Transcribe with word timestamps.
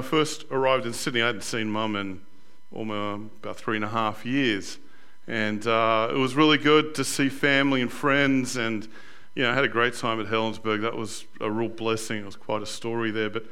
I 0.00 0.02
first 0.02 0.46
arrived 0.50 0.86
in 0.86 0.94
Sydney, 0.94 1.20
I 1.20 1.26
hadn't 1.26 1.42
seen 1.42 1.70
mum 1.70 1.94
in 1.94 2.22
almost 2.72 3.34
about 3.42 3.58
three 3.58 3.76
and 3.76 3.84
a 3.84 3.88
half 3.88 4.24
years. 4.24 4.78
And 5.26 5.66
uh, 5.66 6.08
it 6.10 6.16
was 6.16 6.34
really 6.34 6.56
good 6.56 6.94
to 6.94 7.04
see 7.04 7.28
family 7.28 7.82
and 7.82 7.92
friends. 7.92 8.56
And, 8.56 8.88
you 9.34 9.42
know, 9.42 9.50
I 9.50 9.54
had 9.54 9.64
a 9.64 9.68
great 9.68 9.92
time 9.92 10.18
at 10.18 10.26
Helensburgh. 10.28 10.80
That 10.80 10.96
was 10.96 11.26
a 11.38 11.50
real 11.50 11.68
blessing. 11.68 12.16
It 12.16 12.24
was 12.24 12.34
quite 12.34 12.62
a 12.62 12.66
story 12.66 13.10
there. 13.10 13.28
But 13.28 13.44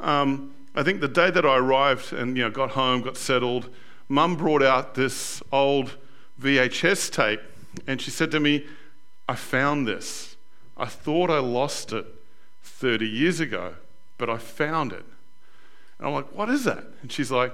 um, 0.00 0.54
I 0.74 0.82
think 0.82 1.02
the 1.02 1.08
day 1.08 1.30
that 1.30 1.44
I 1.44 1.58
arrived 1.58 2.14
and, 2.14 2.34
you 2.34 2.44
know, 2.44 2.50
got 2.50 2.70
home, 2.70 3.02
got 3.02 3.18
settled, 3.18 3.68
mum 4.08 4.36
brought 4.36 4.62
out 4.62 4.94
this 4.94 5.42
old 5.52 5.98
VHS 6.40 7.12
tape. 7.12 7.42
And 7.86 8.00
she 8.00 8.10
said 8.10 8.30
to 8.30 8.40
me, 8.40 8.64
I 9.28 9.34
found 9.34 9.86
this. 9.86 10.36
I 10.78 10.86
thought 10.86 11.28
I 11.28 11.40
lost 11.40 11.92
it 11.92 12.06
30 12.62 13.06
years 13.06 13.38
ago, 13.38 13.74
but 14.16 14.30
I 14.30 14.38
found 14.38 14.94
it. 14.94 15.04
And 16.00 16.08
I'm 16.08 16.14
like, 16.14 16.34
what 16.34 16.48
is 16.48 16.64
that? 16.64 16.82
And 17.02 17.12
she's 17.12 17.30
like, 17.30 17.52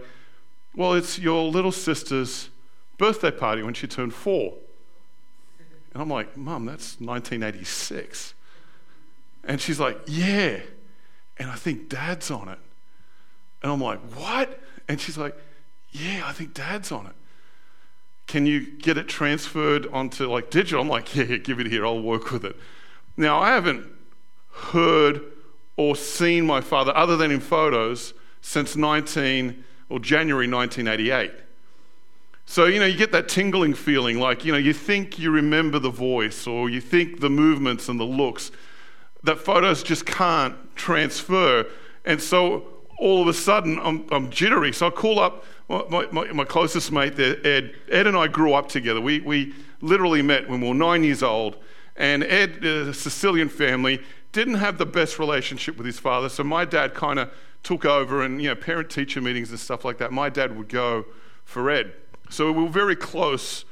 well, 0.76 0.94
it's 0.94 1.18
your 1.18 1.42
little 1.50 1.72
sister's 1.72 2.48
birthday 2.96 3.32
party 3.32 3.64
when 3.64 3.74
she 3.74 3.88
turned 3.88 4.14
four. 4.14 4.54
And 5.92 6.00
I'm 6.00 6.08
like, 6.08 6.36
Mum, 6.36 6.64
that's 6.64 7.00
1986. 7.00 8.34
And 9.44 9.60
she's 9.60 9.80
like, 9.80 9.98
Yeah. 10.06 10.60
And 11.38 11.50
I 11.50 11.56
think 11.56 11.88
dad's 11.88 12.30
on 12.30 12.48
it. 12.48 12.58
And 13.62 13.72
I'm 13.72 13.80
like, 13.80 13.98
What? 14.14 14.60
And 14.88 15.00
she's 15.00 15.18
like, 15.18 15.36
Yeah, 15.90 16.22
I 16.24 16.32
think 16.32 16.54
dad's 16.54 16.92
on 16.92 17.06
it. 17.06 17.14
Can 18.28 18.46
you 18.46 18.78
get 18.78 18.96
it 18.96 19.08
transferred 19.08 19.86
onto 19.88 20.30
like 20.30 20.50
digital? 20.50 20.82
I'm 20.82 20.88
like, 20.88 21.16
Yeah, 21.16 21.24
yeah 21.24 21.36
give 21.38 21.58
it 21.58 21.66
here. 21.66 21.84
I'll 21.84 22.02
work 22.02 22.30
with 22.30 22.44
it. 22.44 22.56
Now, 23.16 23.40
I 23.40 23.48
haven't 23.48 23.86
heard 24.52 25.22
or 25.76 25.96
seen 25.96 26.46
my 26.46 26.60
father 26.60 26.94
other 26.94 27.16
than 27.16 27.30
in 27.30 27.40
photos 27.40 28.12
since 28.40 28.76
19 28.76 29.64
or 29.88 29.98
January 29.98 30.48
1988. 30.48 31.32
So, 32.46 32.66
you 32.66 32.78
know, 32.78 32.86
you 32.86 32.96
get 32.96 33.10
that 33.12 33.28
tingling 33.28 33.74
feeling 33.74 34.20
like, 34.20 34.44
you 34.44 34.52
know, 34.52 34.58
you 34.58 34.72
think 34.72 35.18
you 35.18 35.32
remember 35.32 35.80
the 35.80 35.90
voice 35.90 36.46
or 36.46 36.70
you 36.70 36.80
think 36.80 37.20
the 37.20 37.30
movements 37.30 37.88
and 37.88 37.98
the 37.98 38.04
looks 38.04 38.52
that 39.24 39.38
photos 39.38 39.82
just 39.82 40.06
can't 40.06 40.54
transfer. 40.76 41.66
And 42.04 42.22
so 42.22 42.68
all 42.98 43.20
of 43.20 43.28
a 43.28 43.34
sudden 43.34 43.78
I'm, 43.80 44.06
I'm 44.12 44.30
jittery. 44.30 44.72
So 44.72 44.86
I 44.86 44.90
call 44.90 45.18
up 45.18 45.44
my, 45.68 46.06
my, 46.12 46.32
my, 46.32 46.44
closest 46.44 46.92
mate 46.92 47.16
there, 47.16 47.44
Ed. 47.44 47.74
Ed 47.90 48.06
and 48.06 48.16
I 48.16 48.28
grew 48.28 48.54
up 48.54 48.68
together. 48.68 49.00
We, 49.00 49.18
we 49.20 49.52
literally 49.80 50.22
met 50.22 50.48
when 50.48 50.60
we 50.60 50.68
were 50.68 50.74
nine 50.74 51.02
years 51.02 51.24
old. 51.24 51.56
And 51.96 52.22
Ed, 52.22 52.64
a 52.64 52.94
Sicilian 52.94 53.48
family, 53.48 54.00
didn't 54.30 54.54
have 54.54 54.78
the 54.78 54.86
best 54.86 55.18
relationship 55.18 55.76
with 55.76 55.86
his 55.86 55.98
father. 55.98 56.28
So 56.28 56.44
my 56.44 56.64
dad 56.64 56.94
kind 56.94 57.18
of 57.18 57.32
took 57.66 57.84
over 57.84 58.22
and, 58.22 58.40
you 58.40 58.48
know, 58.48 58.54
parent 58.54 58.88
teacher 58.88 59.20
meetings 59.20 59.50
and 59.50 59.58
stuff 59.58 59.84
like 59.84 59.98
that. 59.98 60.12
My 60.12 60.28
dad 60.28 60.56
would 60.56 60.68
go 60.68 61.04
for 61.44 61.68
Ed. 61.68 61.94
So 62.30 62.52
we 62.52 62.62
were 62.62 62.68
very 62.68 62.94
close 62.94 63.64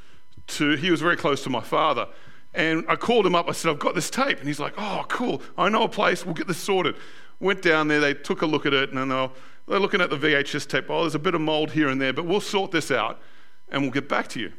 to, 0.48 0.70
he 0.74 0.90
was 0.90 1.00
very 1.00 1.16
close 1.16 1.44
to 1.44 1.50
my 1.50 1.60
father. 1.60 2.08
And 2.54 2.84
I 2.88 2.96
called 2.96 3.24
him 3.24 3.36
up. 3.36 3.48
I 3.48 3.52
said, 3.52 3.70
I've 3.70 3.78
got 3.78 3.94
this 3.94 4.10
tape. 4.10 4.38
And 4.40 4.48
he's 4.48 4.58
like, 4.58 4.74
oh, 4.76 5.04
cool. 5.08 5.42
I 5.56 5.68
know 5.68 5.84
a 5.84 5.88
place. 5.88 6.24
We'll 6.24 6.34
get 6.34 6.48
this 6.48 6.58
sorted. 6.58 6.96
Went 7.38 7.62
down 7.62 7.86
there. 7.86 8.00
They 8.00 8.14
took 8.14 8.42
a 8.42 8.46
look 8.46 8.66
at 8.66 8.74
it. 8.74 8.90
And 8.90 9.10
they're, 9.12 9.30
they're 9.68 9.78
looking 9.78 10.00
at 10.00 10.10
the 10.10 10.16
VHS 10.18 10.68
tape. 10.68 10.86
Oh, 10.88 11.02
there's 11.02 11.14
a 11.14 11.20
bit 11.20 11.36
of 11.36 11.40
mold 11.40 11.70
here 11.70 11.88
and 11.88 12.02
there, 12.02 12.12
but 12.12 12.26
we'll 12.26 12.40
sort 12.40 12.72
this 12.72 12.90
out 12.90 13.20
and 13.68 13.80
we'll 13.80 13.92
get 13.92 14.08
back 14.08 14.26
to 14.30 14.40
you. 14.40 14.52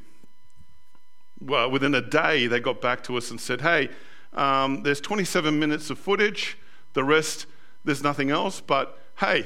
Well, 1.42 1.70
within 1.70 1.94
a 1.94 2.02
day, 2.02 2.48
they 2.48 2.62
got 2.62 2.80
back 2.80 3.04
to 3.04 3.18
us 3.18 3.32
and 3.32 3.42
said, 3.42 3.60
hey, 3.60 3.90
um, 4.32 4.84
there's 4.84 5.02
27 5.02 5.60
minutes 5.60 5.90
of 5.90 6.00
footage. 6.00 6.58
The 6.94 7.04
rest, 7.04 7.48
there's 7.84 8.02
nothing 8.02 8.32
else. 8.32 8.62
But 8.62 8.98
hey, 9.20 9.46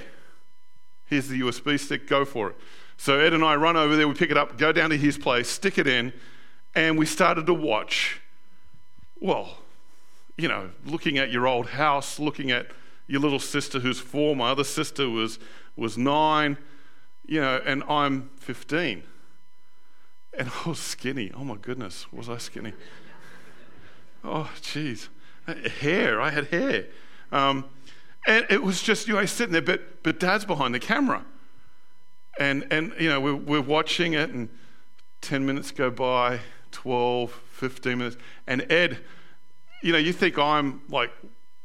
here's 1.05 1.27
the 1.27 1.39
USB 1.41 1.79
stick, 1.79 2.07
go 2.07 2.25
for 2.25 2.51
it. 2.51 2.55
So 2.97 3.19
Ed 3.19 3.33
and 3.33 3.43
I 3.43 3.55
run 3.55 3.77
over 3.77 3.95
there, 3.95 4.07
we 4.07 4.13
pick 4.13 4.31
it 4.31 4.37
up, 4.37 4.57
go 4.57 4.71
down 4.71 4.89
to 4.89 4.97
his 4.97 5.17
place, 5.17 5.49
stick 5.49 5.77
it 5.77 5.87
in, 5.87 6.13
and 6.75 6.97
we 6.97 7.05
started 7.05 7.45
to 7.45 7.53
watch. 7.53 8.21
Well, 9.19 9.57
you 10.37 10.47
know, 10.47 10.71
looking 10.85 11.17
at 11.17 11.31
your 11.31 11.47
old 11.47 11.67
house, 11.67 12.19
looking 12.19 12.51
at 12.51 12.67
your 13.07 13.21
little 13.21 13.39
sister 13.39 13.79
who's 13.79 13.99
four, 13.99 14.35
my 14.35 14.51
other 14.51 14.63
sister 14.63 15.09
was, 15.09 15.39
was 15.75 15.97
nine, 15.97 16.57
you 17.25 17.41
know, 17.41 17.61
and 17.65 17.83
I'm 17.89 18.29
15. 18.37 19.03
And 20.37 20.51
I 20.65 20.69
was 20.69 20.79
skinny. 20.79 21.31
Oh 21.35 21.43
my 21.43 21.55
goodness, 21.55 22.11
was 22.11 22.29
I 22.29 22.37
skinny? 22.37 22.73
Oh, 24.23 24.49
jeez. 24.61 25.09
Hair, 25.79 26.21
I 26.21 26.29
had 26.29 26.47
hair. 26.47 26.85
Um, 27.31 27.65
and 28.29 28.45
it 28.47 28.61
was 28.61 28.83
just, 28.83 29.07
you 29.07 29.15
know, 29.15 29.25
sitting 29.25 29.53
there, 29.53 29.61
but, 29.61 30.03
but 30.03 30.19
dad's 30.19 30.45
behind 30.45 30.75
the 30.75 30.79
camera. 30.79 31.25
And, 32.37 32.65
and 32.71 32.93
you 32.99 33.09
know, 33.09 33.19
we're, 33.19 33.35
we're 33.35 33.61
watching 33.61 34.13
it, 34.13 34.29
and 34.29 34.49
10 35.21 35.47
minutes 35.47 35.71
go 35.71 35.89
by, 35.89 36.39
12, 36.71 37.31
15 37.31 37.97
minutes. 37.97 38.17
And 38.45 38.71
Ed, 38.71 38.99
you 39.81 39.91
know, 39.91 39.97
you 39.97 40.13
think 40.13 40.37
I'm 40.37 40.83
like 40.89 41.11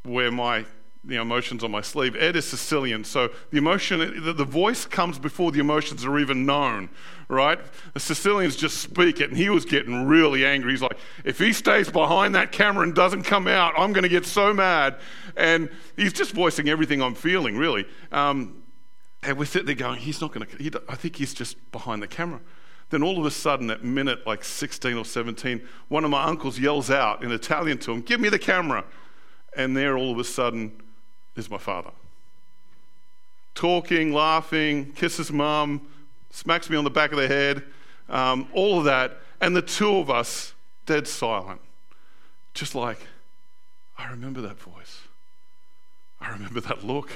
where 0.04 0.30
my 0.32 0.64
the 1.06 1.16
emotions 1.16 1.62
on 1.62 1.70
my 1.70 1.80
sleeve. 1.80 2.16
Ed 2.16 2.36
is 2.36 2.46
Sicilian, 2.46 3.04
so 3.04 3.28
the 3.50 3.58
emotion, 3.58 4.24
the, 4.24 4.32
the, 4.32 4.44
voice 4.44 4.86
comes 4.86 5.18
before 5.18 5.52
the 5.52 5.60
emotions 5.60 6.04
are 6.04 6.18
even 6.18 6.46
known, 6.46 6.88
right? 7.28 7.60
The 7.92 8.00
Sicilians 8.00 8.56
just 8.56 8.78
speak 8.78 9.20
it, 9.20 9.28
and 9.28 9.36
he 9.36 9.50
was 9.50 9.64
getting 9.64 10.06
really 10.06 10.46
angry. 10.46 10.72
He's 10.72 10.82
like, 10.82 10.98
if 11.24 11.38
he 11.38 11.52
stays 11.52 11.90
behind 11.90 12.34
that 12.34 12.52
camera 12.52 12.84
and 12.84 12.94
doesn't 12.94 13.24
come 13.24 13.46
out, 13.46 13.74
I'm 13.76 13.92
going 13.92 14.04
to 14.04 14.08
get 14.08 14.24
so 14.24 14.54
mad. 14.54 14.98
And 15.36 15.68
he's 15.96 16.12
just 16.12 16.32
voicing 16.32 16.68
everything 16.68 17.02
I'm 17.02 17.14
feeling, 17.14 17.56
really. 17.56 17.86
Um, 18.10 18.62
and 19.22 19.36
we 19.36 19.46
sit 19.46 19.66
there 19.66 19.74
going, 19.74 19.98
he's 19.98 20.20
not 20.20 20.32
going 20.32 20.46
to, 20.46 20.82
I 20.88 20.94
think 20.96 21.16
he's 21.16 21.34
just 21.34 21.70
behind 21.72 22.02
the 22.02 22.08
camera. 22.08 22.40
Then 22.90 23.02
all 23.02 23.18
of 23.18 23.24
a 23.26 23.30
sudden, 23.30 23.70
at 23.70 23.82
minute 23.82 24.26
like 24.26 24.44
16 24.44 24.96
or 24.96 25.04
17, 25.04 25.66
one 25.88 26.04
of 26.04 26.10
my 26.10 26.24
uncles 26.24 26.58
yells 26.58 26.90
out 26.90 27.24
in 27.24 27.32
Italian 27.32 27.78
to 27.78 27.92
him, 27.92 28.02
Give 28.02 28.20
me 28.20 28.28
the 28.28 28.38
camera. 28.38 28.84
And 29.56 29.76
there, 29.76 29.96
all 29.96 30.10
of 30.10 30.18
a 30.18 30.24
sudden, 30.24 30.82
is 31.36 31.50
my 31.50 31.58
father. 31.58 31.90
Talking, 33.54 34.12
laughing, 34.12 34.92
kisses 34.92 35.30
mum, 35.30 35.86
smacks 36.30 36.68
me 36.68 36.76
on 36.76 36.84
the 36.84 36.90
back 36.90 37.12
of 37.12 37.18
the 37.18 37.28
head, 37.28 37.62
um, 38.08 38.48
all 38.52 38.78
of 38.78 38.84
that. 38.84 39.18
And 39.40 39.54
the 39.54 39.62
two 39.62 39.96
of 39.96 40.10
us, 40.10 40.54
dead 40.86 41.06
silent. 41.06 41.60
Just 42.54 42.74
like, 42.74 42.98
I 43.96 44.08
remember 44.08 44.40
that 44.42 44.58
voice. 44.58 45.02
I 46.20 46.30
remember 46.30 46.60
that 46.60 46.84
look. 46.84 47.10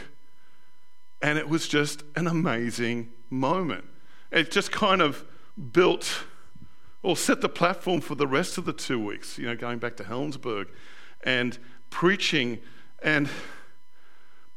And 1.20 1.38
it 1.38 1.48
was 1.48 1.66
just 1.66 2.04
an 2.14 2.26
amazing 2.26 3.10
moment. 3.30 3.84
It 4.30 4.50
just 4.50 4.70
kind 4.70 5.00
of 5.00 5.24
built 5.72 6.24
or 7.02 7.16
set 7.16 7.40
the 7.40 7.48
platform 7.48 8.00
for 8.00 8.14
the 8.14 8.26
rest 8.26 8.58
of 8.58 8.64
the 8.64 8.72
two 8.72 9.02
weeks, 9.02 9.38
you 9.38 9.46
know, 9.46 9.56
going 9.56 9.78
back 9.78 9.96
to 9.96 10.04
Helensburgh 10.04 10.68
and 11.22 11.58
preaching. 11.90 12.58
And 13.02 13.28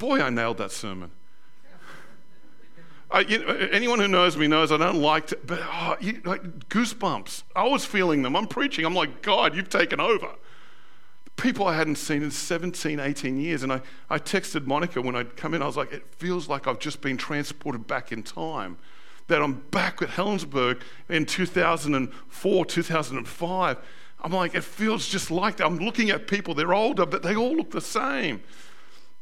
boy, 0.02 0.20
I 0.20 0.32
nailed 0.32 0.58
that 0.58 0.72
sermon. 0.72 1.12
I, 3.12 3.20
you 3.20 3.40
know, 3.40 3.54
anyone 3.72 4.00
who 4.00 4.08
knows 4.08 4.36
me 4.36 4.48
knows 4.48 4.72
I 4.72 4.78
don't 4.78 5.02
like 5.02 5.28
to, 5.28 5.40
but 5.46 5.60
oh, 5.62 5.96
you, 6.00 6.22
like 6.26 6.70
goosebumps. 6.70 7.44
I 7.56 7.68
was 7.68 7.86
feeling 7.86 8.24
them. 8.24 8.36
I'm 8.36 8.48
preaching. 8.48 8.84
I'm 8.84 8.96
like, 8.96 9.22
God, 9.22 9.56
you've 9.56 9.70
taken 9.70 10.00
over 10.00 10.30
people 11.38 11.66
I 11.66 11.76
hadn't 11.76 11.96
seen 11.96 12.22
in 12.22 12.30
17, 12.30 13.00
18 13.00 13.40
years. 13.40 13.64
And 13.64 13.74
I, 13.74 13.82
I 14.10 14.20
texted 14.20 14.68
Monica 14.68 15.02
when 15.02 15.16
I'd 15.16 15.36
come 15.36 15.54
in. 15.54 15.62
I 15.62 15.66
was 15.66 15.78
like, 15.78 15.92
it 15.92 16.04
feels 16.16 16.48
like 16.48 16.68
I've 16.68 16.80
just 16.80 17.02
been 17.02 17.18
transported 17.18 17.88
back 17.88 18.12
in 18.12 18.22
time. 18.22 18.78
That 19.28 19.42
I'm 19.42 19.54
back 19.72 20.02
at 20.02 20.10
Helensburgh 20.10 20.82
in 21.10 21.26
2004, 21.26 22.66
2005. 22.66 23.78
I'm 24.24 24.32
like, 24.32 24.54
it 24.54 24.64
feels 24.64 25.08
just 25.08 25.32
like 25.32 25.58
that. 25.58 25.66
I'm 25.66 25.80
looking 25.80 26.12
at 26.12 26.28
people, 26.28 26.54
they're 26.54 26.76
older, 26.76 27.08
but 27.08 27.24
they 27.24 27.36
all 27.36 27.56
look 27.56 27.72
the 27.72 27.82
same. 27.82 28.44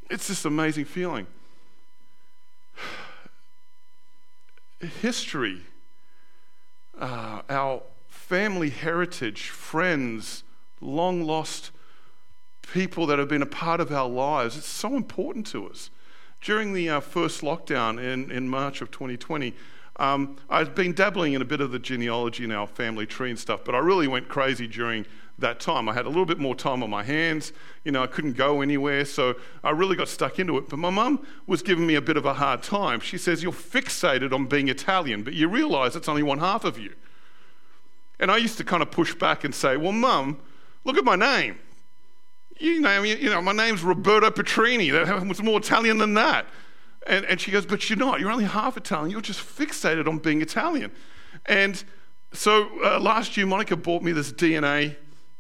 It's 0.10 0.28
this 0.28 0.44
amazing 0.44 0.86
feeling. 0.86 1.28
History, 5.02 5.62
uh, 7.00 7.42
our 7.50 7.84
family 8.08 8.70
heritage, 8.70 9.50
friends, 9.50 10.44
long 10.82 11.24
lost 11.24 11.72
people 12.74 13.06
that 13.08 13.20
have 13.20 13.28
been 13.28 13.42
a 13.42 13.48
part 13.48 13.80
of 13.80 13.92
our 13.92 14.08
lives. 14.08 14.58
It's 14.58 14.66
so 14.66 14.96
important 14.96 15.46
to 15.48 15.68
us. 15.68 15.90
During 16.42 16.74
the 16.74 16.90
uh, 16.90 17.00
first 17.02 17.42
lockdown 17.42 18.02
in, 18.02 18.32
in 18.32 18.48
March 18.48 18.82
of 18.82 18.90
2020, 18.92 19.54
um, 19.98 20.38
I've 20.50 20.74
been 20.74 20.94
dabbling 20.94 21.34
in 21.34 21.42
a 21.42 21.46
bit 21.46 21.60
of 21.60 21.72
the 21.72 21.80
genealogy 21.80 22.46
in 22.46 22.52
our 22.52 22.68
family 22.68 23.06
tree 23.06 23.30
and 23.30 23.38
stuff, 23.38 23.66
but 23.66 23.76
I 23.76 23.80
really 23.80 24.08
went 24.08 24.30
crazy 24.30 24.66
during 24.66 25.06
that 25.42 25.60
time. 25.60 25.90
I 25.90 25.94
had 25.94 26.06
a 26.06 26.10
little 26.10 26.26
bit 26.26 26.40
more 26.40 26.56
time 26.56 26.84
on 26.84 26.90
my 26.90 27.04
hands. 27.04 27.54
You 27.84 27.92
know, 27.92 28.04
I 28.04 28.08
couldn't 28.08 28.34
go 28.34 28.62
anywhere, 28.62 29.06
so 29.06 29.36
I 29.64 29.72
really 29.72 29.96
got 29.96 30.08
stuck 30.08 30.40
into 30.40 30.58
it. 30.58 30.70
But 30.70 30.78
my 30.78 30.90
mum 30.90 31.26
was 31.48 31.62
giving 31.62 31.86
me 31.88 31.96
a 31.96 32.02
bit 32.02 32.18
of 32.18 32.26
a 32.26 32.34
hard 32.34 32.64
time. 32.64 33.00
She 33.00 33.18
says, 33.18 33.44
You're 33.44 33.52
fixated 33.52 34.34
on 34.34 34.46
being 34.46 34.68
Italian, 34.68 35.24
but 35.24 35.34
you 35.34 35.48
realize 35.48 35.96
it's 35.96 36.10
only 36.10 36.24
one 36.24 36.40
half 36.40 36.64
of 36.64 36.78
you. 36.78 36.94
And 38.20 38.30
I 38.30 38.38
used 38.38 38.58
to 38.58 38.64
kind 38.64 38.84
of 38.84 38.92
push 38.92 39.16
back 39.16 39.44
and 39.44 39.56
say, 39.56 39.78
Well, 39.78 39.94
mum, 39.94 40.40
look 40.84 40.98
at 40.98 41.04
my 41.04 41.16
name 41.16 41.60
you 42.60 42.82
know, 42.82 43.04
you 43.04 43.30
know, 43.30 43.42
my 43.42 43.54
name's 43.54 43.84
Roberto 43.84 44.30
Petrini. 44.30 44.92
That 44.92 45.26
was 45.26 45.42
more 45.42 45.60
Italian 45.60 45.98
than 45.98 46.14
that. 46.16 46.46
And, 47.08 47.26
and 47.26 47.40
she 47.40 47.52
goes, 47.52 47.66
but 47.66 47.90
you're 47.90 47.98
not. 47.98 48.20
You're 48.20 48.32
only 48.32 48.46
half 48.46 48.76
Italian. 48.76 49.10
You're 49.12 49.22
just 49.22 49.40
fixated 49.40 50.08
on 50.08 50.18
being 50.18 50.42
Italian. 50.42 50.92
And 51.46 51.82
so 52.34 52.70
uh, 52.84 53.00
last 53.00 53.38
year, 53.38 53.46
Monica 53.46 53.78
bought 53.78 54.04
me 54.04 54.12
this 54.12 54.32
DNA 54.34 54.98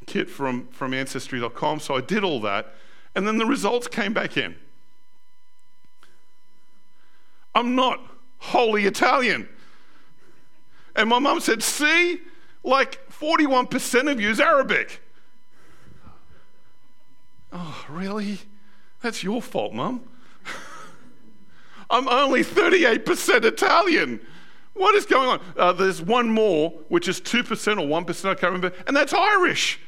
kit 0.09 0.29
from, 0.29 0.67
from 0.67 0.93
Ancestry.com. 0.93 1.79
So 1.79 1.95
I 1.95 2.01
did 2.01 2.23
all 2.23 2.41
that. 2.41 2.73
And 3.15 3.25
then 3.27 3.37
the 3.37 3.45
results 3.45 3.87
came 3.87 4.13
back 4.13 4.35
in. 4.35 4.55
I'm 7.55 7.75
not 7.75 7.99
wholly 8.39 8.85
Italian. 8.85 9.47
And 10.95 11.09
my 11.09 11.19
mum 11.19 11.39
said, 11.39 11.63
See, 11.63 12.21
like 12.63 12.99
41% 13.09 14.11
of 14.11 14.19
you 14.19 14.29
is 14.29 14.39
Arabic. 14.39 15.01
Oh, 17.51 17.85
really? 17.89 18.39
That's 19.01 19.23
your 19.23 19.41
fault, 19.41 19.73
mum. 19.73 20.03
I'm 21.89 22.07
only 22.07 22.43
38% 22.43 23.43
Italian. 23.43 24.19
What 24.73 24.95
is 24.95 25.05
going 25.05 25.29
on? 25.29 25.41
Uh, 25.57 25.73
there's 25.73 26.01
one 26.01 26.29
more, 26.29 26.69
which 26.89 27.07
is 27.07 27.19
2% 27.19 27.41
or 27.41 28.03
1%, 28.03 28.25
I 28.25 28.33
can't 28.35 28.53
remember, 28.53 28.71
and 28.87 28.95
that's 28.95 29.13
Irish. 29.13 29.79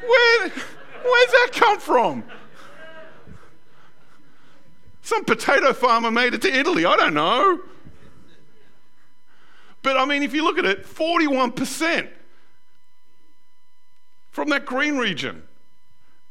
Where, 0.00 0.48
where's 0.48 1.30
that 1.32 1.50
come 1.52 1.78
from? 1.80 2.24
Some 5.02 5.24
potato 5.24 5.72
farmer 5.72 6.10
made 6.10 6.34
it 6.34 6.42
to 6.42 6.52
Italy. 6.52 6.84
I 6.84 6.96
don't 6.96 7.14
know. 7.14 7.60
But 9.82 9.96
I 9.96 10.04
mean, 10.04 10.22
if 10.22 10.34
you 10.34 10.44
look 10.44 10.58
at 10.58 10.64
it, 10.64 10.84
41% 10.84 12.08
from 14.30 14.50
that 14.50 14.66
green 14.66 14.98
region. 14.98 15.44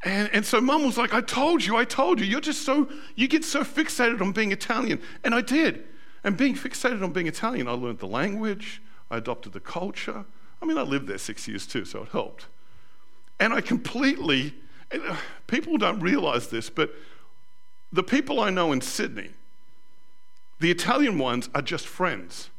And, 0.04 0.30
and 0.32 0.46
so 0.46 0.62
mum 0.62 0.86
was 0.86 0.98
like, 0.98 1.14
I 1.14 1.22
told 1.22 1.66
you, 1.66 1.76
I 1.76 1.84
told 1.84 2.20
you. 2.20 2.26
You're 2.26 2.40
just 2.40 2.62
so, 2.62 2.88
you 3.16 3.28
get 3.28 3.44
so 3.44 3.64
fixated 3.64 4.22
on 4.22 4.32
being 4.32 4.52
Italian. 4.52 5.02
And 5.24 5.34
I 5.34 5.42
did. 5.42 5.84
And 6.24 6.38
being 6.38 6.56
fixated 6.56 7.04
on 7.04 7.12
being 7.12 7.28
Italian, 7.28 7.68
I 7.68 7.72
learned 7.72 8.00
the 8.00 8.08
language, 8.08 8.82
I 9.10 9.18
adopted 9.18 9.54
the 9.54 9.60
culture. 9.60 10.26
I 10.62 10.66
mean, 10.66 10.78
I 10.78 10.84
lived 10.84 11.08
there 11.08 11.18
six 11.18 11.48
years 11.48 11.66
too, 11.66 11.86
so 11.86 12.04
it 12.04 12.10
helped. 12.10 12.48
And 13.40 13.54
I 13.54 13.62
completely, 13.62 14.56
uh, 14.92 15.16
people 15.46 15.78
don't 15.78 16.00
realize 16.00 16.48
this, 16.48 16.70
but 16.70 16.94
the 17.92 18.04
people 18.04 18.40
I 18.40 18.50
know 18.50 18.72
in 18.72 18.82
Sydney, 18.82 19.30
the 20.60 20.72
Italian 20.72 21.20
ones 21.20 21.50
are 21.54 21.62
just 21.62 21.86
friends. 21.86 22.50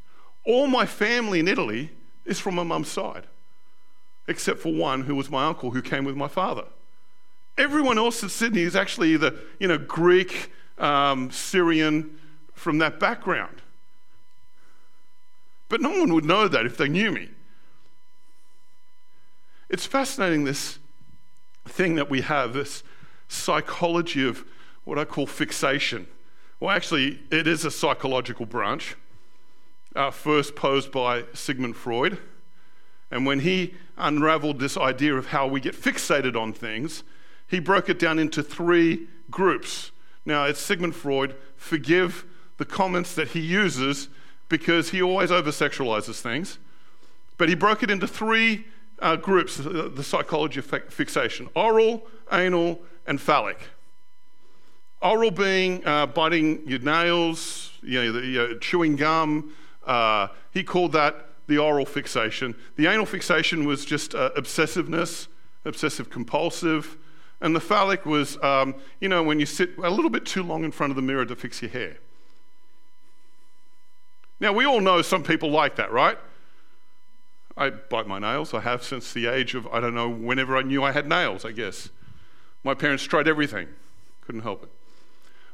All 0.44 0.66
my 0.66 0.86
family 0.86 1.40
in 1.40 1.48
Italy 1.48 1.90
is 2.24 2.38
from 2.38 2.54
my 2.54 2.62
mum's 2.62 2.88
side, 2.88 3.24
except 4.28 4.60
for 4.60 4.72
one 4.72 5.02
who 5.02 5.14
was 5.14 5.30
my 5.30 5.46
uncle 5.46 5.72
who 5.72 5.82
came 5.82 6.04
with 6.04 6.16
my 6.16 6.28
father. 6.28 6.64
Everyone 7.56 7.98
else 7.98 8.22
in 8.22 8.28
Sydney 8.28 8.62
is 8.62 8.76
actually 8.76 9.12
either, 9.14 9.34
you 9.58 9.66
know, 9.66 9.78
Greek, 9.78 10.52
um, 10.78 11.30
Syrian, 11.32 12.18
from 12.54 12.78
that 12.78 13.00
background. 13.00 13.62
But 15.68 15.80
no 15.80 15.90
one 15.90 16.14
would 16.14 16.24
know 16.24 16.48
that 16.48 16.66
if 16.66 16.76
they 16.76 16.88
knew 16.88 17.10
me. 17.10 17.30
It's 19.68 19.84
fascinating, 19.84 20.44
this 20.44 20.78
thing 21.66 21.96
that 21.96 22.08
we 22.08 22.22
have, 22.22 22.54
this 22.54 22.82
psychology 23.28 24.26
of 24.26 24.44
what 24.84 24.98
I 24.98 25.04
call 25.04 25.26
fixation. 25.26 26.06
Well, 26.58 26.70
actually, 26.70 27.20
it 27.30 27.46
is 27.46 27.64
a 27.64 27.70
psychological 27.70 28.46
branch, 28.46 28.96
uh, 29.94 30.10
first 30.10 30.56
posed 30.56 30.90
by 30.90 31.24
Sigmund 31.34 31.76
Freud. 31.76 32.18
And 33.10 33.26
when 33.26 33.40
he 33.40 33.74
unraveled 33.96 34.58
this 34.58 34.76
idea 34.76 35.14
of 35.14 35.26
how 35.26 35.46
we 35.46 35.60
get 35.60 35.74
fixated 35.74 36.34
on 36.34 36.52
things, 36.52 37.04
he 37.46 37.60
broke 37.60 37.88
it 37.88 37.98
down 37.98 38.18
into 38.18 38.42
three 38.42 39.06
groups. 39.30 39.90
Now, 40.24 40.44
it's 40.44 40.60
Sigmund 40.60 40.94
Freud. 40.94 41.34
Forgive 41.56 42.24
the 42.56 42.64
comments 42.64 43.14
that 43.14 43.28
he 43.28 43.40
uses 43.40 44.08
because 44.48 44.90
he 44.90 45.02
always 45.02 45.30
over 45.30 45.50
sexualizes 45.50 46.20
things. 46.20 46.58
But 47.36 47.48
he 47.48 47.54
broke 47.54 47.82
it 47.82 47.90
into 47.90 48.06
three 48.06 48.64
uh, 49.00 49.16
groups 49.16 49.56
the 49.56 50.02
psychology 50.02 50.60
of 50.60 50.66
fixation 50.66 51.48
oral, 51.54 52.06
anal, 52.32 52.80
and 53.06 53.20
phallic. 53.20 53.58
Oral 55.00 55.30
being 55.30 55.86
uh, 55.86 56.06
biting 56.06 56.66
your 56.66 56.80
nails, 56.80 57.72
you 57.82 58.02
know, 58.02 58.12
the, 58.12 58.26
you 58.26 58.38
know, 58.38 58.58
chewing 58.58 58.96
gum. 58.96 59.54
Uh, 59.86 60.28
he 60.52 60.64
called 60.64 60.92
that 60.92 61.28
the 61.46 61.58
oral 61.58 61.86
fixation. 61.86 62.54
The 62.76 62.86
anal 62.86 63.06
fixation 63.06 63.64
was 63.64 63.84
just 63.84 64.14
uh, 64.14 64.30
obsessiveness, 64.36 65.28
obsessive 65.64 66.10
compulsive. 66.10 66.96
And 67.40 67.54
the 67.54 67.60
phallic 67.60 68.04
was, 68.04 68.36
um, 68.42 68.74
you 69.00 69.08
know, 69.08 69.22
when 69.22 69.38
you 69.38 69.46
sit 69.46 69.78
a 69.78 69.90
little 69.90 70.10
bit 70.10 70.26
too 70.26 70.42
long 70.42 70.64
in 70.64 70.72
front 70.72 70.90
of 70.90 70.96
the 70.96 71.02
mirror 71.02 71.24
to 71.24 71.36
fix 71.36 71.62
your 71.62 71.70
hair. 71.70 71.98
Now, 74.40 74.52
we 74.52 74.64
all 74.64 74.80
know 74.80 75.02
some 75.02 75.22
people 75.22 75.50
like 75.50 75.76
that, 75.76 75.92
right? 75.92 76.18
I 77.58 77.70
bite 77.70 78.06
my 78.06 78.20
nails. 78.20 78.54
I 78.54 78.60
have 78.60 78.84
since 78.84 79.12
the 79.12 79.26
age 79.26 79.54
of, 79.54 79.66
I 79.66 79.80
don't 79.80 79.94
know, 79.94 80.08
whenever 80.08 80.56
I 80.56 80.62
knew 80.62 80.82
I 80.84 80.92
had 80.92 81.08
nails, 81.08 81.44
I 81.44 81.50
guess. 81.50 81.90
My 82.62 82.72
parents 82.72 83.02
tried 83.02 83.26
everything, 83.26 83.66
couldn't 84.20 84.42
help 84.42 84.62
it. 84.62 84.70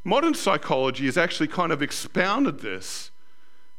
Modern 0.04 0.34
psychology 0.34 1.06
has 1.06 1.16
actually 1.16 1.48
kind 1.48 1.72
of 1.72 1.80
expounded 1.80 2.60
this 2.60 3.10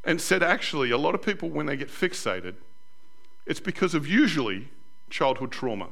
and 0.04 0.20
said 0.20 0.42
actually, 0.42 0.90
a 0.90 0.98
lot 0.98 1.14
of 1.14 1.22
people, 1.22 1.50
when 1.50 1.68
they 1.68 1.78
get 1.78 1.90
fixated, 1.90 2.56
it's 3.46 3.60
because 3.60 3.94
of 3.94 4.08
usually 4.08 4.70
childhood 5.12 5.52
trauma 5.52 5.90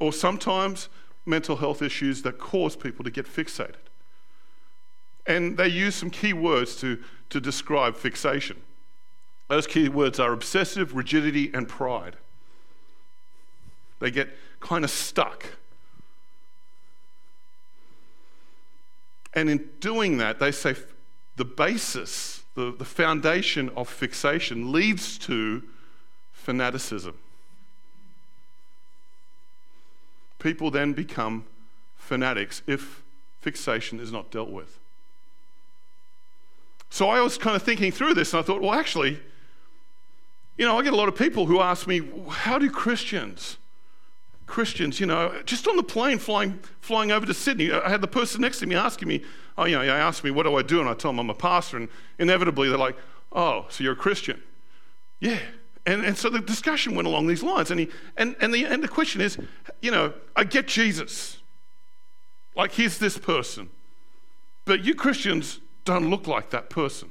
or 0.00 0.12
sometimes 0.12 0.88
mental 1.24 1.56
health 1.56 1.80
issues 1.80 2.22
that 2.22 2.38
cause 2.38 2.74
people 2.74 3.04
to 3.04 3.10
get 3.10 3.24
fixated. 3.24 3.76
And 5.26 5.56
they 5.56 5.68
use 5.68 5.94
some 5.94 6.10
key 6.10 6.32
words 6.32 6.74
to, 6.80 6.98
to 7.30 7.40
describe 7.40 7.96
fixation. 7.96 8.60
Those 9.52 9.66
key 9.66 9.88
words 9.88 10.18
are 10.18 10.32
obsessive, 10.32 10.94
rigidity, 10.94 11.50
and 11.52 11.68
pride. 11.68 12.16
They 14.00 14.10
get 14.10 14.30
kind 14.60 14.82
of 14.82 14.90
stuck 14.90 15.46
And 19.34 19.48
in 19.48 19.70
doing 19.80 20.18
that, 20.18 20.38
they 20.38 20.52
say 20.52 20.74
the 21.36 21.44
basis, 21.44 22.44
the, 22.54 22.74
the 22.76 22.84
foundation 22.84 23.70
of 23.70 23.88
fixation 23.88 24.72
leads 24.72 25.16
to 25.18 25.62
fanaticism. 26.32 27.16
People 30.38 30.70
then 30.70 30.92
become 30.92 31.46
fanatics 31.96 32.62
if 32.66 33.02
fixation 33.40 34.00
is 34.00 34.12
not 34.12 34.30
dealt 34.30 34.50
with. 34.50 34.78
So 36.90 37.08
I 37.08 37.22
was 37.22 37.38
kind 37.38 37.56
of 37.56 37.62
thinking 37.62 37.90
through 37.90 38.14
this 38.14 38.34
and 38.34 38.40
I 38.40 38.42
thought, 38.42 38.60
well, 38.60 38.74
actually, 38.74 39.18
you 40.56 40.66
know, 40.66 40.78
I 40.78 40.82
get 40.82 40.92
a 40.92 40.96
lot 40.96 41.08
of 41.08 41.16
people 41.16 41.46
who 41.46 41.60
ask 41.60 41.86
me, 41.86 42.02
how 42.28 42.58
do 42.58 42.70
Christians 42.70 43.56
Christians, 44.52 45.00
you 45.00 45.06
know, 45.06 45.40
just 45.46 45.66
on 45.66 45.76
the 45.76 45.82
plane 45.82 46.18
flying, 46.18 46.58
flying 46.80 47.10
over 47.10 47.24
to 47.24 47.32
Sydney, 47.32 47.72
I 47.72 47.88
had 47.88 48.02
the 48.02 48.06
person 48.06 48.42
next 48.42 48.58
to 48.58 48.66
me 48.66 48.74
asking 48.74 49.08
me, 49.08 49.22
oh, 49.56 49.64
you 49.64 49.76
know, 49.76 49.80
they 49.80 49.88
asked 49.88 50.22
me, 50.24 50.30
what 50.30 50.42
do 50.42 50.54
I 50.56 50.60
do? 50.60 50.78
And 50.78 50.90
I 50.90 50.92
tell 50.92 51.10
them 51.10 51.20
I'm 51.20 51.30
a 51.30 51.34
pastor. 51.34 51.78
And 51.78 51.88
inevitably 52.18 52.68
they're 52.68 52.76
like, 52.76 52.98
oh, 53.32 53.64
so 53.70 53.82
you're 53.82 53.94
a 53.94 53.96
Christian? 53.96 54.42
Yeah. 55.20 55.38
And, 55.86 56.04
and 56.04 56.18
so 56.18 56.28
the 56.28 56.38
discussion 56.38 56.94
went 56.94 57.08
along 57.08 57.28
these 57.28 57.42
lines. 57.42 57.70
And, 57.70 57.80
he, 57.80 57.88
and, 58.18 58.36
and, 58.42 58.52
the, 58.52 58.66
and 58.66 58.82
the 58.82 58.88
question 58.88 59.22
is, 59.22 59.38
you 59.80 59.90
know, 59.90 60.12
I 60.36 60.44
get 60.44 60.68
Jesus. 60.68 61.38
Like, 62.54 62.72
here's 62.72 62.98
this 62.98 63.16
person. 63.16 63.70
But 64.66 64.84
you 64.84 64.94
Christians 64.94 65.60
don't 65.86 66.10
look 66.10 66.26
like 66.26 66.50
that 66.50 66.68
person. 66.68 67.08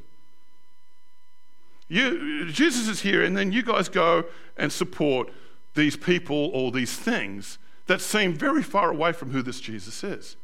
You, 1.92 2.46
Jesus 2.50 2.88
is 2.88 3.02
here, 3.02 3.22
and 3.22 3.36
then 3.36 3.52
you 3.52 3.64
guys 3.64 3.90
go 3.90 4.24
and 4.56 4.72
support 4.72 5.30
these 5.74 5.98
people 5.98 6.50
or 6.54 6.72
these 6.72 6.96
things 6.96 7.60
that 7.88 8.00
seem 8.00 8.34
very 8.34 8.64
far 8.64 8.92
away 8.92 9.12
from 9.12 9.32
who 9.32 9.42
this 9.42 9.60
Jesus 9.60 10.02
is. 10.02 10.38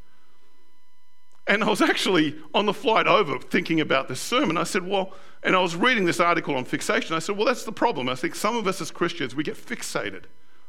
And 1.46 1.64
I 1.64 1.70
was 1.70 1.80
actually 1.80 2.36
on 2.52 2.66
the 2.66 2.74
flight 2.74 3.06
over 3.06 3.38
thinking 3.38 3.80
about 3.80 4.08
this 4.08 4.20
sermon. 4.20 4.58
I 4.58 4.64
said, 4.64 4.86
Well, 4.86 5.14
and 5.42 5.56
I 5.56 5.60
was 5.60 5.74
reading 5.74 6.04
this 6.04 6.20
article 6.20 6.54
on 6.54 6.66
fixation. 6.66 7.16
I 7.16 7.18
said, 7.18 7.38
Well, 7.38 7.46
that's 7.46 7.64
the 7.64 7.72
problem. 7.72 8.10
I 8.10 8.14
think 8.14 8.34
some 8.34 8.54
of 8.54 8.66
us 8.66 8.82
as 8.82 8.90
Christians, 8.90 9.34
we 9.34 9.42
get 9.42 9.56
fixated 9.56 10.24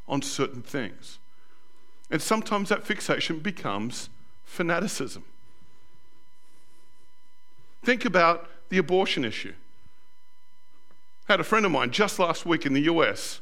on 0.08 0.22
certain 0.22 0.62
things. 0.62 1.18
And 2.10 2.22
sometimes 2.22 2.70
that 2.70 2.84
fixation 2.84 3.40
becomes 3.40 4.08
fanaticism. 4.44 5.24
Think 7.82 8.06
about 8.06 8.48
the 8.70 8.78
abortion 8.78 9.26
issue. 9.26 9.52
Had 11.30 11.38
a 11.38 11.44
friend 11.44 11.64
of 11.64 11.70
mine 11.70 11.92
just 11.92 12.18
last 12.18 12.44
week 12.44 12.66
in 12.66 12.72
the 12.72 12.80
US 12.80 13.40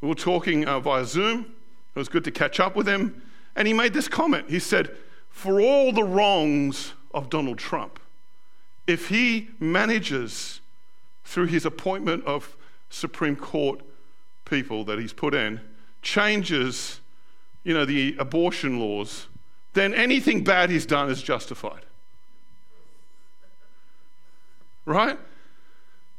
we 0.00 0.08
were 0.08 0.14
talking 0.16 0.66
uh, 0.66 0.80
via 0.80 1.04
Zoom. 1.04 1.54
It 1.94 1.98
was 2.00 2.08
good 2.08 2.24
to 2.24 2.32
catch 2.32 2.58
up 2.58 2.74
with 2.74 2.88
him. 2.88 3.22
And 3.54 3.68
he 3.68 3.72
made 3.72 3.94
this 3.94 4.08
comment. 4.08 4.50
He 4.50 4.58
said, 4.58 4.96
For 5.28 5.60
all 5.60 5.92
the 5.92 6.02
wrongs 6.02 6.94
of 7.14 7.30
Donald 7.30 7.58
Trump, 7.58 8.00
if 8.88 9.08
he 9.08 9.50
manages 9.60 10.62
through 11.22 11.46
his 11.46 11.64
appointment 11.64 12.24
of 12.24 12.56
Supreme 12.90 13.36
Court 13.36 13.82
people 14.44 14.82
that 14.86 14.98
he's 14.98 15.12
put 15.12 15.32
in, 15.32 15.60
changes 16.02 17.02
you 17.62 17.72
know, 17.72 17.84
the 17.84 18.16
abortion 18.18 18.80
laws, 18.80 19.28
then 19.74 19.94
anything 19.94 20.42
bad 20.42 20.70
he's 20.70 20.86
done 20.86 21.08
is 21.08 21.22
justified. 21.22 21.86
Right? 24.84 25.20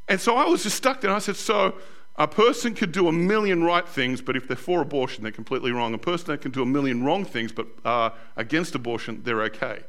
And 0.07 0.19
so 0.19 0.36
I 0.36 0.45
was 0.45 0.63
just 0.63 0.75
stuck 0.75 1.01
there. 1.01 1.12
I 1.12 1.19
said, 1.19 1.36
so 1.36 1.75
a 2.15 2.27
person 2.27 2.75
could 2.75 2.91
do 2.91 3.07
a 3.07 3.12
million 3.12 3.63
right 3.63 3.88
things, 3.88 4.22
but 4.22 4.36
if 4.36 4.48
they're 4.48 4.57
for 4.57 4.81
abortion, 4.81 5.24
they're 5.24 5.31
completely 5.31 5.72
wrong. 5.72 5.93
A 5.93 5.98
person 5.98 6.27
that 6.27 6.41
can 6.41 6.51
do 6.51 6.62
a 6.62 6.65
million 6.65 7.03
wrong 7.03 7.25
things, 7.25 7.51
but 7.51 7.67
uh, 7.83 8.12
against 8.36 8.75
abortion, 8.75 9.22
they're 9.24 9.41
okay. 9.43 9.79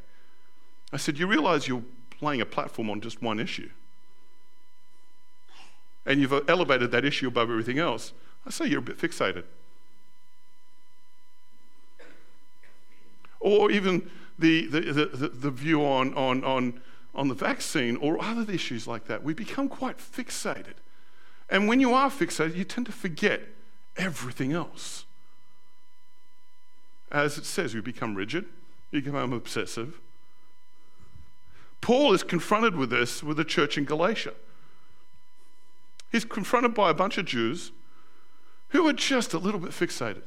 I 0.93 0.97
said, 0.97 1.19
you 1.19 1.27
realize 1.27 1.69
you're 1.69 1.83
playing 2.11 2.41
a 2.41 2.47
platform 2.47 2.89
on 2.89 3.01
just 3.01 3.21
one 3.21 3.41
issue. 3.41 3.69
And 6.07 6.21
you've 6.21 6.33
elevated 6.49 6.91
that 6.93 7.05
issue 7.05 7.29
above 7.29 7.51
everything 7.51 7.79
else. 7.79 8.13
I 8.47 8.51
say 8.51 8.67
you're 8.67 8.79
a 8.79 8.83
bit 8.83 8.99
fixated. 8.99 9.45
Or 13.41 13.71
even 13.71 14.11
the, 14.39 14.67
the, 14.67 14.81
the, 14.81 15.29
the 15.29 15.51
view 15.51 15.85
on, 15.85 16.15
on, 16.15 16.45
on, 16.45 16.81
on 17.15 17.29
the 17.29 17.35
vaccine 17.35 17.97
or 17.97 18.23
other 18.23 18.51
issues 18.51 18.87
like 18.87 19.07
that. 19.07 19.23
We 19.23 19.35
become 19.35 19.69
quite 19.69 19.99
fixated. 19.99 20.75
And 21.49 21.69
when 21.69 21.81
you 21.81 21.93
are 21.95 22.11
fixated, 22.11 22.57
you 22.57 22.65
tend 22.65 22.87
to 22.87 22.93
forget 22.93 23.43
everything 23.97 24.53
else. 24.53 25.05
As 27.13 27.39
it 27.39 27.45
says, 27.45 27.75
you 27.75 27.83
become 27.83 28.15
rigid, 28.15 28.47
you 28.91 29.01
become 29.01 29.33
obsessive. 29.33 30.01
Paul 31.81 32.13
is 32.15 32.23
confronted 32.23 32.77
with 32.77 32.91
this 32.91 33.23
with 33.23 33.37
the 33.37 33.45
church 33.45 33.77
in 33.77 33.85
Galatia. 33.85 34.33
He's 36.11 36.25
confronted 36.25 36.75
by 36.75 36.91
a 36.91 36.95
bunch 36.95 37.19
of 37.19 37.27
Jews 37.27 37.73
who 38.69 38.89
are 38.89 38.93
just 38.93 39.35
a 39.35 39.39
little 39.39 39.61
bit 39.61 39.71
fixated, 39.71 40.23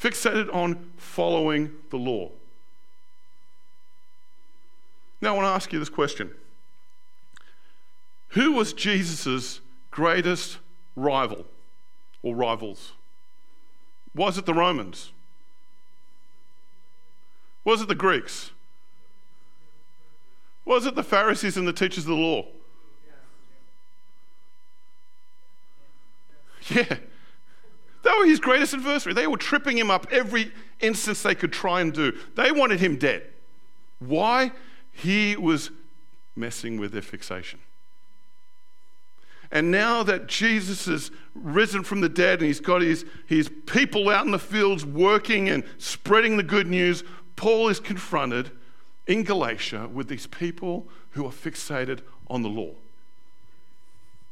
fixated 0.00 0.54
on 0.54 0.92
following 0.96 1.72
the 1.90 1.96
law. 1.96 2.30
Now, 5.20 5.30
I 5.30 5.36
want 5.36 5.44
to 5.46 5.50
ask 5.50 5.72
you 5.72 5.78
this 5.78 5.88
question 5.88 6.32
Who 8.28 8.52
was 8.52 8.72
Jesus' 8.72 9.60
greatest 9.90 10.58
rival 10.96 11.46
or 12.22 12.34
rivals? 12.34 12.92
Was 14.14 14.38
it 14.38 14.46
the 14.46 14.54
Romans? 14.54 15.12
Was 17.64 17.82
it 17.82 17.88
the 17.88 17.94
Greeks? 17.94 18.50
Was 20.64 20.86
it 20.86 20.94
the 20.94 21.02
Pharisees 21.02 21.56
and 21.56 21.66
the 21.66 21.72
teachers 21.72 22.04
of 22.04 22.10
the 22.10 22.14
law? 22.14 22.46
Yeah. 26.68 26.96
They 28.02 28.10
were 28.18 28.26
his 28.26 28.40
greatest 28.40 28.74
adversary. 28.74 29.14
They 29.14 29.26
were 29.26 29.36
tripping 29.36 29.76
him 29.76 29.90
up 29.90 30.06
every 30.10 30.52
instance 30.80 31.22
they 31.22 31.34
could 31.34 31.52
try 31.52 31.80
and 31.80 31.92
do. 31.92 32.16
They 32.34 32.50
wanted 32.52 32.80
him 32.80 32.96
dead. 32.96 33.26
Why? 33.98 34.52
He 35.02 35.36
was 35.36 35.70
messing 36.36 36.78
with 36.78 36.92
their 36.92 37.02
fixation. 37.02 37.60
And 39.50 39.70
now 39.70 40.02
that 40.04 40.26
Jesus 40.28 40.86
is 40.86 41.10
risen 41.34 41.82
from 41.82 42.00
the 42.00 42.08
dead 42.08 42.38
and 42.38 42.46
he's 42.46 42.60
got 42.60 42.82
his, 42.82 43.04
his 43.26 43.50
people 43.66 44.08
out 44.08 44.24
in 44.24 44.30
the 44.30 44.38
fields 44.38 44.84
working 44.84 45.48
and 45.48 45.64
spreading 45.78 46.36
the 46.36 46.42
good 46.42 46.68
news, 46.68 47.02
Paul 47.34 47.68
is 47.68 47.80
confronted 47.80 48.52
in 49.06 49.24
Galatia 49.24 49.88
with 49.92 50.08
these 50.08 50.26
people 50.26 50.86
who 51.10 51.26
are 51.26 51.32
fixated 51.32 52.00
on 52.28 52.42
the 52.42 52.48
law. 52.48 52.74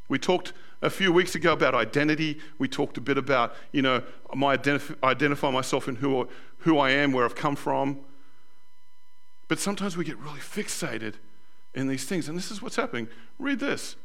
We 0.08 0.18
talked 0.18 0.52
a 0.82 0.90
few 0.90 1.12
weeks 1.12 1.34
ago 1.34 1.52
about 1.52 1.74
identity. 1.74 2.38
We 2.58 2.68
talked 2.68 2.96
a 2.96 3.00
bit 3.00 3.18
about, 3.18 3.54
you 3.72 3.82
know, 3.82 4.02
my 4.34 4.56
identif- 4.56 5.02
identify 5.02 5.50
myself 5.50 5.88
in 5.88 5.96
who, 5.96 6.28
who 6.58 6.78
I 6.78 6.90
am, 6.90 7.12
where 7.12 7.24
I've 7.24 7.34
come 7.34 7.56
from. 7.56 7.98
But 9.48 9.58
sometimes 9.58 9.96
we 9.96 10.04
get 10.04 10.18
really 10.18 10.40
fixated 10.40 11.14
in 11.74 11.88
these 11.88 12.04
things. 12.04 12.28
And 12.28 12.36
this 12.36 12.50
is 12.50 12.62
what's 12.62 12.76
happening. 12.76 13.08
Read 13.38 13.60
this. 13.60 13.96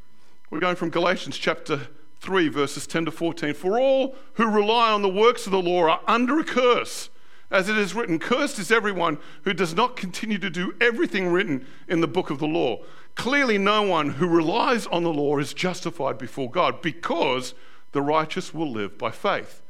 We're 0.50 0.60
going 0.60 0.76
from 0.76 0.90
Galatians 0.90 1.38
chapter 1.38 1.88
3, 2.20 2.48
verses 2.48 2.88
10 2.88 3.06
to 3.06 3.12
14. 3.12 3.54
For 3.54 3.80
all 3.80 4.16
who 4.36 4.50
rely 4.50 4.92
on 4.92 5.02
the 5.02 5.10
works 5.10 5.46
of 5.46 5.52
the 5.52 5.62
law 5.62 5.90
are 5.90 6.02
under 6.08 6.40
a 6.40 6.44
curse. 6.44 7.10
As 7.52 7.70
it 7.70 7.78
is 7.78 7.94
written, 7.94 8.18
Cursed 8.18 8.58
is 8.58 8.72
everyone 8.72 9.20
who 9.44 9.54
does 9.54 9.76
not 9.76 9.96
continue 9.96 10.40
to 10.40 10.50
do 10.50 10.74
everything 10.82 11.28
written 11.28 11.68
in 11.88 12.02
the 12.02 12.08
book 12.08 12.30
of 12.30 12.40
the 12.40 12.48
law. 12.48 12.80
Clearly, 13.16 13.60
no 13.60 13.84
one 13.84 14.10
who 14.10 14.28
relies 14.28 14.88
on 14.88 15.04
the 15.04 15.14
law 15.14 15.38
is 15.38 15.54
justified 15.54 16.18
before 16.18 16.50
God 16.50 16.82
because 16.82 17.54
the 17.92 18.02
righteous 18.02 18.56
will 18.56 18.72
live 18.72 18.98
by 18.98 19.12
faith. 19.12 19.62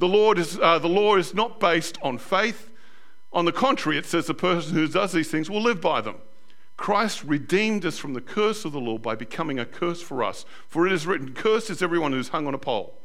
The, 0.00 0.08
Lord 0.08 0.36
is, 0.36 0.58
uh, 0.58 0.80
the 0.80 0.88
law 0.88 1.14
is 1.14 1.32
not 1.32 1.60
based 1.60 1.96
on 2.02 2.18
faith. 2.18 2.71
On 3.32 3.44
the 3.44 3.52
contrary, 3.52 3.98
it 3.98 4.06
says 4.06 4.26
the 4.26 4.34
person 4.34 4.74
who 4.74 4.86
does 4.86 5.12
these 5.12 5.30
things 5.30 5.48
will 5.48 5.62
live 5.62 5.80
by 5.80 6.00
them. 6.00 6.16
Christ 6.76 7.22
redeemed 7.24 7.86
us 7.86 7.98
from 7.98 8.14
the 8.14 8.20
curse 8.20 8.64
of 8.64 8.72
the 8.72 8.80
law 8.80 8.98
by 8.98 9.14
becoming 9.14 9.58
a 9.58 9.64
curse 9.64 10.02
for 10.02 10.24
us. 10.24 10.44
For 10.66 10.86
it 10.86 10.92
is 10.92 11.06
written, 11.06 11.32
Cursed 11.32 11.70
is 11.70 11.82
everyone 11.82 12.12
who's 12.12 12.28
hung 12.28 12.46
on 12.46 12.54
a 12.54 12.58
pole. 12.58 12.98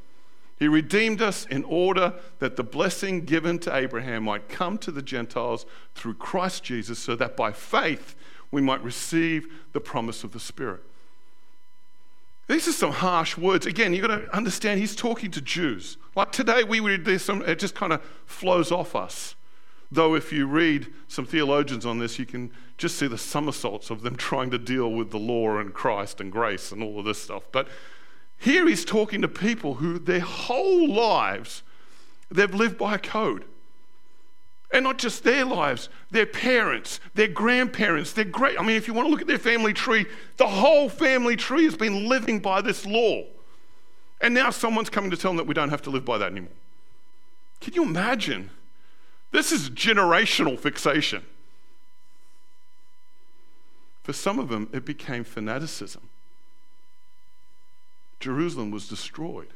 He 0.57 0.67
redeemed 0.67 1.21
us 1.21 1.45
in 1.45 1.63
order 1.65 2.15
that 2.39 2.55
the 2.55 2.63
blessing 2.63 3.25
given 3.25 3.59
to 3.59 3.75
Abraham 3.75 4.23
might 4.23 4.49
come 4.49 4.77
to 4.79 4.91
the 4.91 5.03
Gentiles 5.03 5.65
through 5.93 6.15
Christ 6.15 6.63
Jesus, 6.63 6.97
so 6.97 7.15
that 7.15 7.37
by 7.37 7.51
faith 7.51 8.15
we 8.49 8.61
might 8.61 8.83
receive 8.83 9.47
the 9.73 9.79
promise 9.79 10.23
of 10.23 10.31
the 10.31 10.39
Spirit. 10.39 10.81
These 12.47 12.67
are 12.67 12.73
some 12.73 12.93
harsh 12.93 13.37
words. 13.37 13.65
Again, 13.65 13.93
you've 13.93 14.07
got 14.07 14.17
to 14.17 14.35
understand 14.35 14.79
he's 14.79 14.95
talking 14.95 15.29
to 15.31 15.41
Jews. 15.41 15.97
Like 16.15 16.31
today, 16.31 16.63
we 16.63 16.79
read 16.79 17.05
this, 17.05 17.29
it 17.29 17.59
just 17.59 17.75
kind 17.75 17.93
of 17.93 18.01
flows 18.25 18.71
off 18.71 18.95
us. 18.95 19.35
Though, 19.91 20.15
if 20.15 20.33
you 20.33 20.47
read 20.47 20.87
some 21.07 21.25
theologians 21.25 21.85
on 21.85 21.99
this, 21.99 22.19
you 22.19 22.25
can 22.25 22.51
just 22.77 22.97
see 22.97 23.07
the 23.07 23.17
somersaults 23.17 23.89
of 23.89 24.01
them 24.01 24.15
trying 24.17 24.51
to 24.51 24.57
deal 24.57 24.91
with 24.91 25.11
the 25.11 25.19
law 25.19 25.57
and 25.57 25.73
Christ 25.73 26.19
and 26.19 26.31
grace 26.31 26.71
and 26.71 26.83
all 26.83 26.99
of 26.99 27.05
this 27.05 27.21
stuff. 27.21 27.43
But 27.51 27.67
here 28.37 28.67
he's 28.67 28.85
talking 28.85 29.21
to 29.21 29.27
people 29.27 29.75
who 29.75 29.97
their 29.97 30.19
whole 30.19 30.87
lives 30.87 31.63
they've 32.29 32.53
lived 32.53 32.77
by 32.77 32.95
a 32.95 32.99
code. 32.99 33.45
And 34.71 34.83
not 34.83 34.97
just 34.97 35.23
their 35.23 35.45
lives, 35.45 35.87
their 36.11 36.25
parents, 36.25 36.99
their 37.13 37.29
grandparents, 37.29 38.11
their 38.11 38.25
great. 38.25 38.59
I 38.59 38.63
mean, 38.63 38.75
if 38.75 38.85
you 38.85 38.93
want 38.93 39.07
to 39.07 39.09
look 39.09 39.21
at 39.21 39.27
their 39.27 39.37
family 39.37 39.71
tree, 39.71 40.05
the 40.35 40.47
whole 40.47 40.89
family 40.89 41.37
tree 41.37 41.63
has 41.63 41.77
been 41.77 42.09
living 42.09 42.39
by 42.39 42.59
this 42.59 42.85
law. 42.85 43.23
And 44.19 44.33
now 44.33 44.49
someone's 44.49 44.89
coming 44.89 45.09
to 45.11 45.17
tell 45.17 45.31
them 45.31 45.37
that 45.37 45.47
we 45.47 45.53
don't 45.53 45.69
have 45.69 45.83
to 45.83 45.89
live 45.89 46.03
by 46.03 46.17
that 46.17 46.31
anymore. 46.31 46.51
Can 47.61 47.75
you 47.75 47.83
imagine 47.83 48.49
this 49.37 49.51
is 49.51 49.69
generational 49.69 50.57
fixation. 50.57 51.21
For 54.01 54.11
some 54.11 54.39
of 54.39 54.49
them, 54.49 54.67
it 54.73 54.83
became 54.83 55.23
fanaticism. 55.23 56.09
Jerusalem 58.19 58.71
was 58.71 58.87
destroyed 58.87 59.49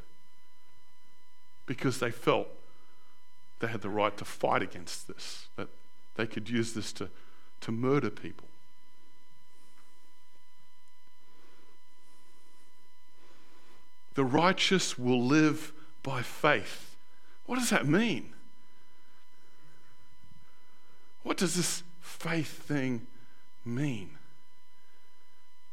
because 1.65 1.99
they 1.99 2.11
felt 2.11 2.47
they 3.59 3.67
had 3.67 3.81
the 3.81 3.89
right 3.89 4.15
to 4.17 4.25
fight 4.25 4.61
against 4.61 5.07
this, 5.07 5.47
that 5.55 5.69
they 6.15 6.27
could 6.27 6.47
use 6.47 6.73
this 6.73 6.93
to, 6.93 7.09
to 7.61 7.71
murder 7.71 8.11
people. 8.11 8.49
The 14.13 14.25
righteous 14.25 14.99
will 14.99 15.23
live 15.23 15.71
by 16.03 16.21
faith. 16.21 16.95
What 17.47 17.57
does 17.57 17.71
that 17.71 17.87
mean? 17.87 18.33
What 21.23 21.37
does 21.37 21.55
this 21.55 21.83
faith 21.99 22.63
thing 22.63 23.07
mean? 23.65 24.11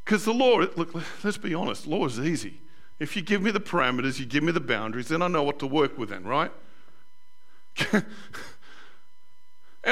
Because 0.04 0.24
the 0.24 0.32
law, 0.32 0.64
look, 0.76 0.94
let's 1.22 1.38
be 1.38 1.54
honest, 1.54 1.86
law 1.86 2.06
is 2.06 2.18
easy. 2.18 2.60
If 2.98 3.14
you 3.14 3.22
give 3.22 3.42
me 3.42 3.50
the 3.50 3.60
parameters, 3.60 4.18
you 4.18 4.26
give 4.26 4.42
me 4.42 4.52
the 4.52 4.60
boundaries, 4.60 5.08
then 5.08 5.22
I 5.22 5.28
know 5.28 5.42
what 5.42 5.58
to 5.60 5.66
work 5.66 5.98
within, 5.98 6.24
right? 6.24 6.50
and 7.92 8.04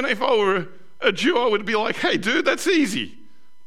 if 0.07 0.21
I 0.21 0.37
were 0.37 0.69
a 1.01 1.13
Jew, 1.13 1.39
I 1.39 1.49
would 1.49 1.65
be 1.65 1.77
like, 1.77 1.97
hey, 1.97 2.17
dude, 2.17 2.45
that's 2.45 2.67
easy 2.67 3.19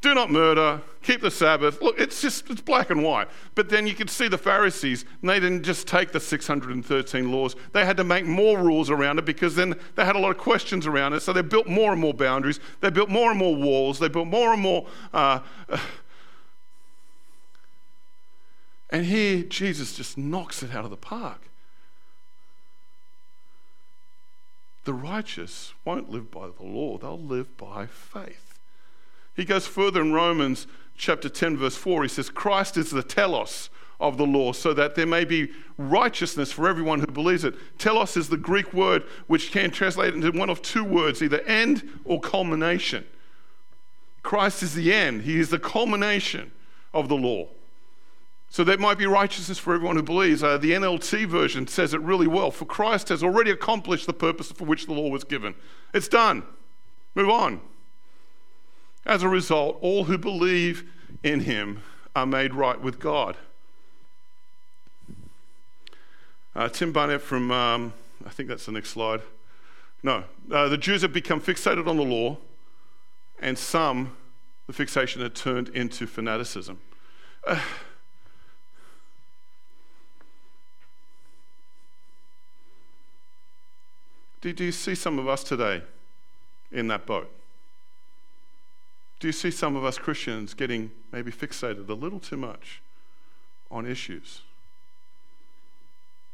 do 0.01 0.13
not 0.13 0.31
murder, 0.31 0.81
keep 1.01 1.19
the 1.19 1.31
Sabbath. 1.31 1.81
Look, 1.81 1.99
it's 1.99 2.21
just 2.21 2.49
it's 2.49 2.61
black 2.61 2.89
and 2.89 3.03
white. 3.03 3.27
But 3.53 3.67
then 3.67 3.85
you 3.85 3.93
could 3.93 4.09
see 4.09 4.29
the 4.29 4.37
Pharisees, 4.37 5.03
they 5.21 5.41
didn't 5.41 5.63
just 5.63 5.87
take 5.87 6.13
the 6.13 6.21
613 6.21 7.31
laws. 7.31 7.55
They 7.73 7.85
had 7.85 7.97
to 7.97 8.05
make 8.05 8.25
more 8.25 8.57
rules 8.59 8.89
around 8.89 9.19
it 9.19 9.25
because 9.25 9.55
then 9.55 9.75
they 9.95 10.05
had 10.05 10.15
a 10.15 10.19
lot 10.19 10.31
of 10.31 10.37
questions 10.37 10.87
around 10.87 11.13
it. 11.13 11.19
So 11.19 11.33
they 11.33 11.41
built 11.41 11.67
more 11.67 11.91
and 11.91 11.99
more 11.99 12.13
boundaries. 12.13 12.61
They 12.79 12.89
built 12.89 13.09
more 13.09 13.29
and 13.29 13.37
more 13.37 13.55
walls. 13.55 13.99
They 13.99 14.07
built 14.07 14.27
more 14.27 14.53
and 14.53 14.61
more. 14.61 14.87
Uh, 15.13 15.41
and 18.89 19.05
here, 19.05 19.43
Jesus 19.43 19.95
just 19.95 20.17
knocks 20.17 20.63
it 20.63 20.73
out 20.73 20.85
of 20.85 20.91
the 20.91 20.97
park. 20.97 21.49
The 24.85 24.93
righteous 24.93 25.73
won't 25.83 26.09
live 26.09 26.31
by 26.31 26.47
the 26.47 26.63
law, 26.63 26.97
they'll 26.97 27.19
live 27.19 27.57
by 27.57 27.85
faith. 27.85 28.48
He 29.39 29.45
goes 29.45 29.65
further 29.65 30.01
in 30.01 30.11
Romans 30.11 30.67
chapter 30.97 31.29
10, 31.29 31.55
verse 31.55 31.77
4. 31.77 32.03
He 32.03 32.09
says, 32.09 32.29
Christ 32.29 32.75
is 32.75 32.91
the 32.91 33.01
telos 33.01 33.69
of 33.97 34.17
the 34.17 34.25
law, 34.25 34.51
so 34.51 34.73
that 34.73 34.95
there 34.95 35.05
may 35.05 35.23
be 35.23 35.49
righteousness 35.77 36.51
for 36.51 36.67
everyone 36.67 36.99
who 36.99 37.07
believes 37.07 37.45
it. 37.45 37.55
Telos 37.77 38.17
is 38.17 38.27
the 38.27 38.35
Greek 38.35 38.73
word 38.73 39.03
which 39.27 39.53
can 39.53 39.71
translate 39.71 40.13
into 40.13 40.37
one 40.37 40.49
of 40.49 40.61
two 40.61 40.83
words, 40.83 41.23
either 41.23 41.39
end 41.43 41.87
or 42.03 42.19
culmination. 42.19 43.05
Christ 44.23 44.61
is 44.61 44.73
the 44.73 44.93
end, 44.93 45.21
He 45.21 45.39
is 45.39 45.47
the 45.47 45.57
culmination 45.57 46.51
of 46.93 47.07
the 47.07 47.15
law. 47.15 47.47
So 48.49 48.65
there 48.65 48.77
might 48.77 48.97
be 48.97 49.05
righteousness 49.05 49.57
for 49.57 49.73
everyone 49.73 49.95
who 49.95 50.03
believes. 50.03 50.43
Uh, 50.43 50.57
the 50.57 50.71
NLT 50.71 51.27
version 51.27 51.65
says 51.65 51.93
it 51.93 52.01
really 52.01 52.27
well. 52.27 52.51
For 52.51 52.65
Christ 52.65 53.07
has 53.07 53.23
already 53.23 53.51
accomplished 53.51 54.05
the 54.05 54.11
purpose 54.11 54.51
for 54.51 54.65
which 54.65 54.85
the 54.85 54.91
law 54.91 55.07
was 55.07 55.23
given. 55.23 55.55
It's 55.93 56.09
done. 56.09 56.43
Move 57.15 57.29
on. 57.29 57.61
As 59.09 59.23
a 59.23 59.27
result, 59.27 59.79
all 59.81 60.03
who 60.03 60.19
believe 60.19 60.87
in 61.23 61.39
him 61.39 61.81
are 62.15 62.27
made 62.27 62.53
right 62.53 62.79
with 62.79 62.99
God. 62.99 63.37
Uh, 66.55 66.69
Tim 66.69 66.91
Barnett 66.91 67.19
from, 67.19 67.49
um, 67.49 67.93
I 68.23 68.29
think 68.29 68.49
that's 68.49 68.67
the 68.67 68.71
next 68.71 68.91
slide. 68.91 69.21
No, 70.03 70.25
uh, 70.51 70.67
the 70.67 70.77
Jews 70.77 71.01
have 71.01 71.11
become 71.11 71.41
fixated 71.41 71.87
on 71.87 71.97
the 71.97 72.03
law, 72.03 72.37
and 73.41 73.57
some, 73.57 74.15
the 74.67 74.73
fixation 74.73 75.23
had 75.23 75.33
turned 75.33 75.69
into 75.69 76.05
fanaticism. 76.05 76.79
Uh, 77.47 77.59
do, 84.41 84.53
do 84.53 84.65
you 84.65 84.71
see 84.71 84.93
some 84.93 85.17
of 85.17 85.27
us 85.27 85.43
today 85.43 85.81
in 86.71 86.87
that 86.89 87.07
boat? 87.07 87.38
Do 89.19 89.27
you 89.27 89.33
see 89.33 89.51
some 89.51 89.75
of 89.75 89.83
us 89.83 89.97
Christians 89.97 90.53
getting 90.53 90.91
maybe 91.11 91.31
fixated 91.31 91.89
a 91.89 91.93
little 91.93 92.19
too 92.19 92.37
much 92.37 92.81
on 93.69 93.85
issues? 93.85 94.41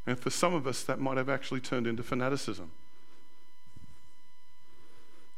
And 0.06 0.20
for 0.20 0.30
some 0.30 0.54
of 0.54 0.68
us, 0.68 0.84
that 0.84 1.00
might 1.00 1.18
have 1.18 1.30
actually 1.30 1.62
turned 1.62 1.88
into 1.88 2.04
fanaticism. 2.04 2.72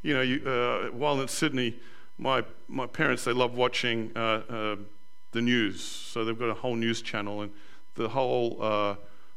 You 0.02 0.14
know, 0.14 0.22
you, 0.22 0.46
uh, 0.46 0.92
while 0.92 1.22
in 1.22 1.28
Sydney, 1.30 1.80
my, 2.18 2.44
my 2.68 2.86
parents, 2.86 3.24
they 3.24 3.32
love 3.32 3.56
watching 3.56 4.12
uh, 4.16 4.42
uh, 4.50 4.76
the 5.32 5.42
news. 5.42 5.82
So 5.82 6.26
they've 6.26 6.38
got 6.38 6.50
a 6.50 6.54
whole 6.54 6.76
news 6.76 7.02
channel 7.02 7.42
and 7.42 7.52
the 7.96 8.10
whole 8.10 8.58
uh, 8.62 8.96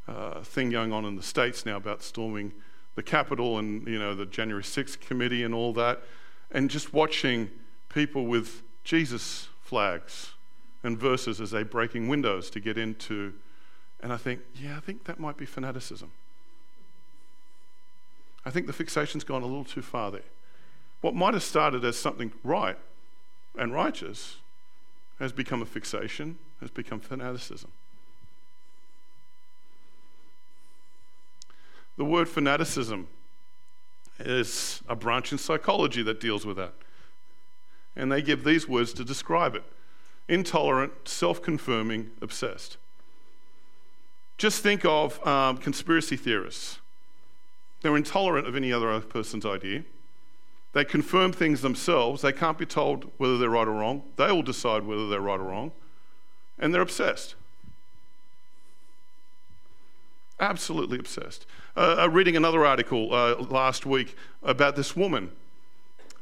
uh, 0.08 0.42
thing 0.42 0.70
going 0.70 0.92
on 0.92 1.04
in 1.04 1.14
the 1.14 1.22
States 1.22 1.64
now 1.64 1.76
about 1.76 2.02
storming 2.02 2.52
the 2.96 3.02
Capitol 3.02 3.58
and, 3.58 3.86
you 3.86 3.98
know, 3.98 4.14
the 4.16 4.26
January 4.26 4.64
6th 4.64 4.98
committee 5.00 5.44
and 5.44 5.54
all 5.54 5.72
that. 5.74 6.02
And 6.50 6.68
just 6.68 6.92
watching 6.92 7.50
people 7.90 8.26
with 8.26 8.62
Jesus 8.84 9.48
flags 9.62 10.32
and 10.82 10.98
verses 10.98 11.40
as 11.40 11.50
they're 11.50 11.64
breaking 11.64 12.08
windows 12.08 12.48
to 12.50 12.60
get 12.60 12.78
into. 12.78 13.34
And 14.02 14.12
I 14.12 14.16
think, 14.16 14.40
yeah, 14.54 14.76
I 14.76 14.80
think 14.80 15.04
that 15.04 15.20
might 15.20 15.36
be 15.36 15.44
fanaticism. 15.44 16.10
I 18.44 18.50
think 18.50 18.66
the 18.66 18.72
fixation's 18.72 19.24
gone 19.24 19.42
a 19.42 19.46
little 19.46 19.64
too 19.64 19.82
far 19.82 20.10
there. 20.10 20.22
What 21.02 21.14
might 21.14 21.34
have 21.34 21.42
started 21.42 21.84
as 21.84 21.98
something 21.98 22.32
right 22.42 22.78
and 23.58 23.74
righteous 23.74 24.36
has 25.18 25.32
become 25.32 25.60
a 25.60 25.66
fixation, 25.66 26.38
has 26.60 26.70
become 26.70 27.00
fanaticism. 27.00 27.70
The 31.96 32.04
word 32.04 32.28
fanaticism 32.28 33.08
is 34.18 34.82
a 34.88 34.96
branch 34.96 35.32
in 35.32 35.38
psychology 35.38 36.02
that 36.02 36.20
deals 36.20 36.46
with 36.46 36.56
that. 36.56 36.72
And 37.96 38.10
they 38.10 38.22
give 38.22 38.44
these 38.44 38.68
words 38.68 38.92
to 38.94 39.04
describe 39.04 39.54
it 39.54 39.64
intolerant, 40.28 40.92
self 41.08 41.42
confirming, 41.42 42.10
obsessed. 42.22 42.76
Just 44.38 44.62
think 44.62 44.84
of 44.84 45.24
um, 45.26 45.58
conspiracy 45.58 46.16
theorists. 46.16 46.78
They're 47.82 47.96
intolerant 47.96 48.46
of 48.46 48.56
any 48.56 48.72
other 48.72 49.00
person's 49.00 49.44
idea. 49.44 49.84
They 50.72 50.84
confirm 50.84 51.32
things 51.32 51.62
themselves. 51.62 52.22
They 52.22 52.32
can't 52.32 52.56
be 52.56 52.66
told 52.66 53.10
whether 53.16 53.36
they're 53.36 53.50
right 53.50 53.66
or 53.66 53.72
wrong. 53.72 54.04
They 54.16 54.30
will 54.30 54.42
decide 54.42 54.84
whether 54.84 55.08
they're 55.08 55.20
right 55.20 55.40
or 55.40 55.44
wrong. 55.44 55.72
And 56.58 56.72
they're 56.72 56.82
obsessed. 56.82 57.34
Absolutely 60.38 60.98
obsessed. 60.98 61.44
Uh, 61.76 62.08
reading 62.10 62.36
another 62.36 62.64
article 62.64 63.12
uh, 63.12 63.34
last 63.36 63.84
week 63.84 64.16
about 64.42 64.76
this 64.76 64.94
woman 64.94 65.32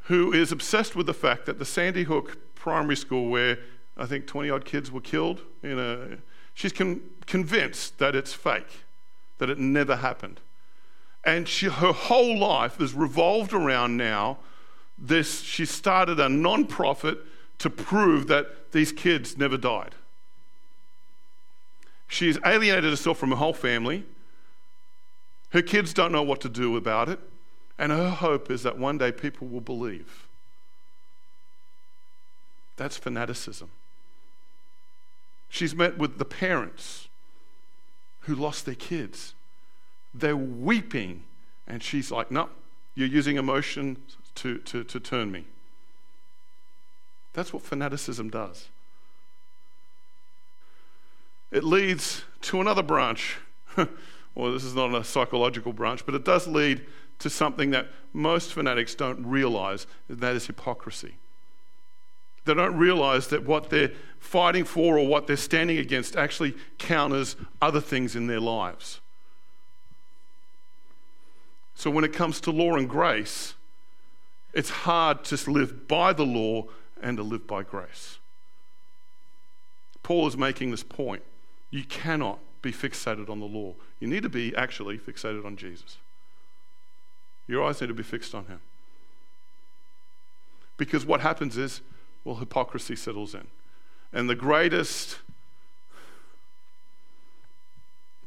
who 0.09 0.33
is 0.33 0.51
obsessed 0.51 0.97
with 0.97 1.07
the 1.07 1.15
fact 1.15 1.45
that 1.45 1.59
the 1.59 1.67
Sandy 1.67 2.05
Hook 2.05 2.39
primary 2.55 2.97
school, 2.97 3.29
where 3.29 3.59
I 3.95 4.07
think 4.07 4.27
20 4.27 4.49
odd 4.49 4.65
kids 4.65 4.91
were 4.91 5.03
killed, 5.03 5.43
in 5.63 5.79
a, 5.79 6.17
she's 6.55 6.73
con- 6.73 7.03
convinced 7.27 7.99
that 7.99 8.17
it's 8.17 8.33
fake, 8.33 8.85
that 9.37 9.51
it 9.51 9.59
never 9.59 9.97
happened. 9.97 10.41
And 11.25 11.47
she, 11.47 11.67
her 11.67 11.93
whole 11.93 12.39
life 12.39 12.81
is 12.81 12.95
revolved 12.95 13.53
around 13.53 13.99
now 13.99 14.39
this. 14.97 15.43
She 15.43 15.67
started 15.67 16.19
a 16.19 16.29
non 16.31 16.67
profit 16.67 17.19
to 17.59 17.69
prove 17.69 18.29
that 18.29 18.73
these 18.73 18.93
kids 18.93 19.37
never 19.37 19.59
died. 19.59 19.95
She's 22.07 22.39
alienated 22.47 22.89
herself 22.89 23.19
from 23.19 23.31
her 23.31 23.37
whole 23.37 23.53
family. 23.53 24.07
Her 25.51 25.61
kids 25.61 25.93
don't 25.93 26.13
know 26.13 26.23
what 26.23 26.41
to 26.41 26.49
do 26.49 26.79
about 26.79 27.11
it. 27.11 27.21
And 27.79 27.93
her 27.93 28.11
hope 28.11 28.51
is 28.51 28.63
that 28.65 28.77
one 28.77 28.99
day 28.99 29.13
people 29.13 29.47
will 29.47 29.61
believe. 29.61 30.27
That's 32.77 32.97
fanaticism. 32.97 33.71
She's 35.49 35.75
met 35.75 35.99
with 35.99 36.19
the 36.19 36.25
parents 36.25 37.09
who 38.21 38.35
lost 38.35 38.67
their 38.67 38.75
kids. 38.75 39.35
They're 40.13 40.37
weeping, 40.37 41.25
and 41.67 41.83
she's 41.83 42.11
like, 42.11 42.31
No, 42.31 42.49
you're 42.95 43.09
using 43.09 43.37
emotion 43.37 43.97
to, 44.37 44.59
to, 44.59 44.85
to 44.85 45.01
turn 45.01 45.31
me. 45.31 45.45
That's 47.33 47.53
what 47.53 47.63
fanaticism 47.63 48.31
does. 48.31 48.69
It 51.51 51.65
leads 51.65 52.25
to 52.43 52.61
another 52.61 52.83
branch. 52.83 53.39
well, 53.77 54.53
this 54.53 54.65
is 54.65 54.75
not 54.75 54.95
a 54.95 55.03
psychological 55.03 55.73
branch, 55.73 56.05
but 56.05 56.15
it 56.15 56.25
does 56.25 56.47
lead 56.47 56.85
to 57.19 57.31
something 57.31 57.71
that 57.71 57.89
most 58.13 58.53
fanatics 58.53 58.95
don't 58.95 59.25
realize, 59.25 59.87
and 60.09 60.19
that 60.21 60.37
is 60.37 60.47
hypocrisy. 60.47 61.17
They 62.45 62.55
don't 62.55 62.77
realize 62.77 63.29
that 63.29 63.45
what 63.45 63.71
they're 63.71 63.93
fighting 64.21 64.65
for 64.65 64.99
or 64.99 65.07
what 65.07 65.27
they're 65.27 65.37
standing 65.37 65.79
against 65.79 66.17
actually 66.17 66.55
counters 66.79 67.37
other 67.61 67.81
things 67.81 68.17
in 68.17 68.27
their 68.27 68.41
lives. 68.41 69.01
So 71.75 71.91
when 71.91 72.05
it 72.05 72.13
comes 72.13 72.41
to 72.43 72.51
law 72.51 72.77
and 72.77 72.89
grace, 72.89 73.55
it's 74.55 74.71
hard 74.71 75.25
to 75.25 75.51
live 75.51 75.87
by 75.87 76.13
the 76.13 76.25
law 76.25 76.65
and 77.03 77.17
to 77.19 77.23
live 77.23 77.47
by 77.47 77.63
grace. 77.63 78.19
Paul 80.03 80.27
is 80.27 80.37
making 80.37 80.71
this 80.71 80.83
point. 80.83 81.23
You 81.71 81.85
cannot 81.85 82.39
be 82.63 82.73
fixated 82.73 83.29
on 83.29 83.41
the 83.41 83.47
law. 83.47 83.75
You 84.01 84.09
need 84.09 84.23
to 84.23 84.29
be 84.29 84.57
actually 84.57 84.99
fixated 84.99 85.45
on 85.45 85.57
Jesus. 85.57 85.99
Your 87.49 87.65
eyes 87.65 87.81
need 87.81 87.87
to 87.87 87.95
be 87.95 88.03
fixed 88.03 88.35
on 88.35 88.45
him. 88.45 88.61
Because 90.77 91.05
what 91.05 91.23
happens 91.23 91.57
is, 91.57 91.81
well, 92.25 92.37
hypocrisy 92.37 92.95
settles 92.95 93.35
in. 93.35 93.49
And 94.13 94.29
the 94.31 94.35
greatest 94.35 95.19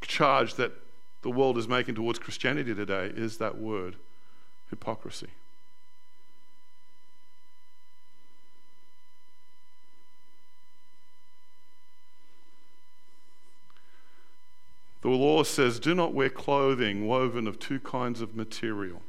charge 0.01 0.55
that 0.55 0.73
the 1.21 1.29
world 1.29 1.57
is 1.57 1.67
making 1.67 1.95
towards 1.95 2.19
Christianity 2.19 2.73
today 2.73 3.12
is 3.15 3.38
that 3.38 3.57
word, 3.57 3.95
hypocrisy. 4.69 5.29
The 15.01 15.10
law 15.10 15.43
says, 15.43 15.79
do 15.79 15.95
not 15.95 16.13
wear 16.13 16.29
clothing 16.29 17.07
woven 17.07 17.47
of 17.47 17.57
two 17.57 17.79
kinds 17.79 18.21
of 18.21 18.36
material 18.36 19.01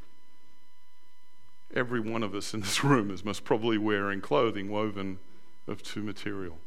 every 1.74 2.00
one 2.00 2.22
of 2.22 2.34
us 2.34 2.54
in 2.54 2.60
this 2.60 2.84
room 2.84 3.10
is 3.10 3.24
most 3.24 3.44
probably 3.44 3.78
wearing 3.78 4.20
clothing 4.20 4.70
woven 4.70 5.18
of 5.66 5.82
two 5.82 6.02
material. 6.02 6.58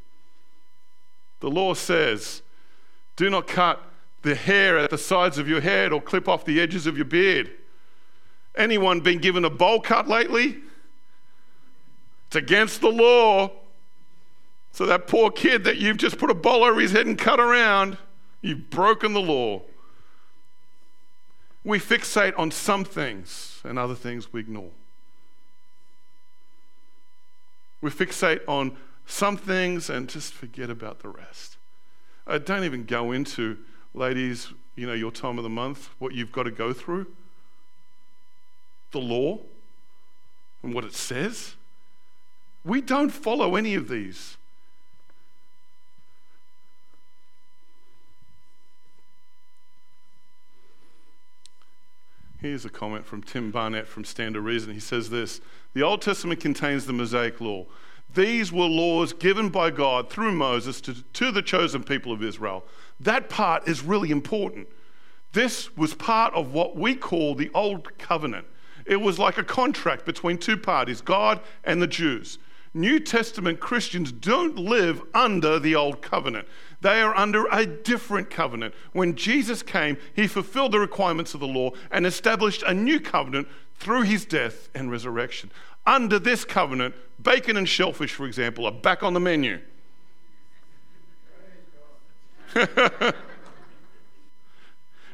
The 1.39 1.49
law 1.49 1.73
says, 1.73 2.41
do 3.15 3.29
not 3.29 3.47
cut 3.47 3.81
the 4.21 4.35
hair 4.35 4.77
at 4.77 4.89
the 4.89 4.97
sides 4.97 5.37
of 5.37 5.47
your 5.47 5.61
head 5.61 5.93
or 5.93 6.01
clip 6.01 6.27
off 6.27 6.45
the 6.45 6.59
edges 6.59 6.87
of 6.87 6.95
your 6.95 7.05
beard. 7.05 7.51
Anyone 8.57 9.01
been 9.01 9.19
given 9.19 9.45
a 9.45 9.49
bowl 9.49 9.81
cut 9.81 10.07
lately? 10.07 10.57
It's 12.27 12.35
against 12.35 12.81
the 12.81 12.89
law. 12.89 13.51
So 14.71 14.85
that 14.85 15.07
poor 15.07 15.29
kid 15.29 15.63
that 15.65 15.77
you've 15.77 15.97
just 15.97 16.17
put 16.17 16.29
a 16.29 16.33
bowl 16.33 16.63
over 16.63 16.79
his 16.79 16.91
head 16.91 17.05
and 17.05 17.17
cut 17.17 17.39
around, 17.39 17.97
you've 18.41 18.69
broken 18.69 19.13
the 19.13 19.21
law. 19.21 19.61
We 21.63 21.79
fixate 21.79 22.37
on 22.37 22.51
some 22.51 22.83
things 22.83 23.61
and 23.63 23.79
other 23.79 23.95
things 23.95 24.33
we 24.33 24.39
ignore. 24.39 24.71
We 27.81 27.89
fixate 27.89 28.41
on 28.47 28.77
some 29.05 29.37
things 29.37 29.89
and 29.89 30.09
just 30.09 30.33
forget 30.33 30.69
about 30.69 30.99
the 30.99 31.09
rest. 31.09 31.57
I 32.27 32.39
don't 32.39 32.63
even 32.63 32.85
go 32.85 33.11
into, 33.11 33.57
ladies, 33.93 34.51
you 34.75 34.87
know, 34.87 34.93
your 34.93 35.11
time 35.11 35.37
of 35.37 35.43
the 35.43 35.49
month, 35.49 35.89
what 35.99 36.13
you've 36.13 36.31
got 36.31 36.43
to 36.43 36.51
go 36.51 36.73
through, 36.73 37.07
the 38.91 38.99
law, 38.99 39.39
and 40.63 40.73
what 40.73 40.83
it 40.83 40.95
says. 40.95 41.55
We 42.63 42.81
don't 42.81 43.11
follow 43.11 43.55
any 43.55 43.75
of 43.75 43.87
these. 43.87 44.37
Here's 52.39 52.65
a 52.65 52.69
comment 52.69 53.05
from 53.05 53.23
Tim 53.23 53.49
Barnett 53.49 53.87
from 53.87 54.03
Stand 54.03 54.35
to 54.35 54.41
Reason. 54.41 54.73
He 54.73 54.79
says 54.79 55.09
this 55.09 55.39
The 55.73 55.81
Old 55.81 56.01
Testament 56.01 56.39
contains 56.39 56.85
the 56.85 56.93
Mosaic 56.93 57.39
Law. 57.39 57.65
These 58.13 58.51
were 58.51 58.65
laws 58.65 59.13
given 59.13 59.49
by 59.49 59.71
God 59.71 60.09
through 60.09 60.33
Moses 60.33 60.79
to, 60.81 61.03
to 61.13 61.31
the 61.31 61.41
chosen 61.41 61.83
people 61.83 62.11
of 62.11 62.23
Israel. 62.23 62.65
That 62.99 63.29
part 63.29 63.67
is 63.67 63.83
really 63.83 64.11
important. 64.11 64.67
This 65.33 65.75
was 65.75 65.93
part 65.93 66.33
of 66.33 66.53
what 66.53 66.77
we 66.77 66.95
call 66.95 67.35
the 67.35 67.51
Old 67.53 67.97
Covenant. 67.97 68.47
It 68.85 69.01
was 69.01 69.17
like 69.17 69.37
a 69.37 69.43
contract 69.43 70.05
between 70.05 70.37
two 70.37 70.55
parties, 70.55 71.01
God 71.01 71.41
and 71.63 71.81
the 71.81 71.87
Jews. 71.87 72.37
New 72.75 72.99
Testament 72.99 73.61
Christians 73.61 74.11
don't 74.11 74.57
live 74.57 75.01
under 75.13 75.59
the 75.59 75.75
Old 75.75 76.01
Covenant. 76.01 76.45
They 76.81 77.01
are 77.01 77.15
under 77.15 77.45
a 77.49 77.65
different 77.65 78.29
covenant. 78.29 78.75
When 78.91 79.15
Jesus 79.15 79.63
came, 79.63 79.97
he 80.13 80.27
fulfilled 80.27 80.73
the 80.73 80.79
requirements 80.79 81.33
of 81.33 81.39
the 81.39 81.47
law 81.47 81.71
and 81.89 82.05
established 82.05 82.63
a 82.63 82.73
new 82.73 82.99
covenant 82.99 83.47
through 83.75 84.01
his 84.01 84.25
death 84.25 84.67
and 84.75 84.91
resurrection. 84.91 85.51
Under 85.87 86.19
this 86.19 86.43
covenant, 86.43 86.95
bacon 87.23 87.55
and 87.55 87.67
shellfish, 87.67 88.13
for 88.13 88.27
example, 88.27 88.65
are 88.65 88.73
back 88.73 89.03
on 89.03 89.13
the 89.13 89.21
menu. 89.21 89.61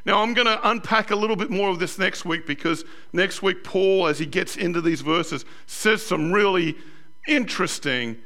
Now, 0.04 0.20
I'm 0.20 0.34
going 0.34 0.46
to 0.46 0.68
unpack 0.68 1.12
a 1.12 1.16
little 1.16 1.36
bit 1.36 1.48
more 1.48 1.68
of 1.68 1.78
this 1.78 1.96
next 1.96 2.24
week 2.24 2.44
because 2.44 2.84
next 3.12 3.40
week, 3.40 3.62
Paul, 3.62 4.08
as 4.08 4.18
he 4.18 4.26
gets 4.26 4.56
into 4.56 4.80
these 4.80 5.00
verses, 5.00 5.44
says 5.66 6.04
some 6.04 6.32
really 6.32 6.76
interesting 7.26 8.18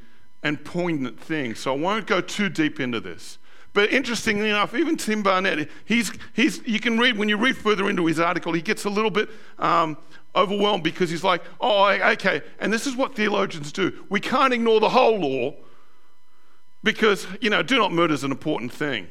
and 0.43 0.65
poignant 0.65 1.21
thing. 1.21 1.55
So 1.55 1.75
I 1.75 1.77
won't 1.77 2.07
go 2.07 2.21
too 2.21 2.49
deep 2.49 2.81
into 2.81 3.01
this. 3.01 3.39
But 3.73 3.93
interestingly 3.93 4.49
enough, 4.49 4.75
even 4.75 4.97
Tim 4.97 5.23
Barnett, 5.23 5.69
he's, 5.85 6.11
he's, 6.33 6.67
you 6.67 6.81
can 6.81 6.97
read, 6.99 7.19
when 7.19 7.29
you 7.29 7.37
read 7.37 7.59
further 7.59 7.91
into 7.91 8.07
his 8.07 8.19
article, 8.19 8.55
he 8.55 8.63
gets 8.63 8.87
a 8.87 8.89
little 8.89 9.11
bit 9.11 9.29
um, 9.59 9.99
overwhelmed 10.35 10.83
because 10.83 11.11
he's 11.11 11.23
like, 11.23 11.43
oh, 11.61 11.89
okay. 11.89 12.41
And 12.59 12.73
this 12.73 12.87
is 12.87 12.97
what 12.97 13.15
theologians 13.15 13.73
do. 13.73 14.07
We 14.09 14.19
can't 14.19 14.55
ignore 14.55 14.81
the 14.81 14.89
whole 14.89 15.19
law 15.19 15.55
because, 16.83 17.27
you 17.43 17.51
know, 17.51 17.63
do 17.63 17.77
not 17.77 17.93
murder 17.93 18.15
is 18.15 18.25
an 18.25 18.31
important 18.31 18.73
thing. 18.73 19.09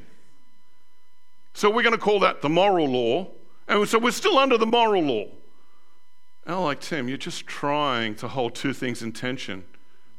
So 1.54 1.69
we're 1.69 1.84
going 1.84 1.93
to 1.93 2.02
call 2.02 2.19
that 2.21 2.41
the 2.41 2.50
moral 2.50 2.88
law. 2.88 3.28
And 3.67 3.88
so 3.88 4.00
we're 4.00 4.12
still 4.12 4.39
under 4.39 4.58
the 4.58 4.65
moral 4.65 5.04
law. 5.04 5.26
And 6.45 6.56
I'm 6.56 6.63
like, 6.63 6.80
Tim, 6.80 7.08
you're 7.08 7.17
just 7.17 7.45
trying 7.45 8.15
to 8.15 8.28
hold 8.28 8.56
two 8.56 8.74
things 8.74 9.04
in 9.04 9.12
tension. 9.12 9.63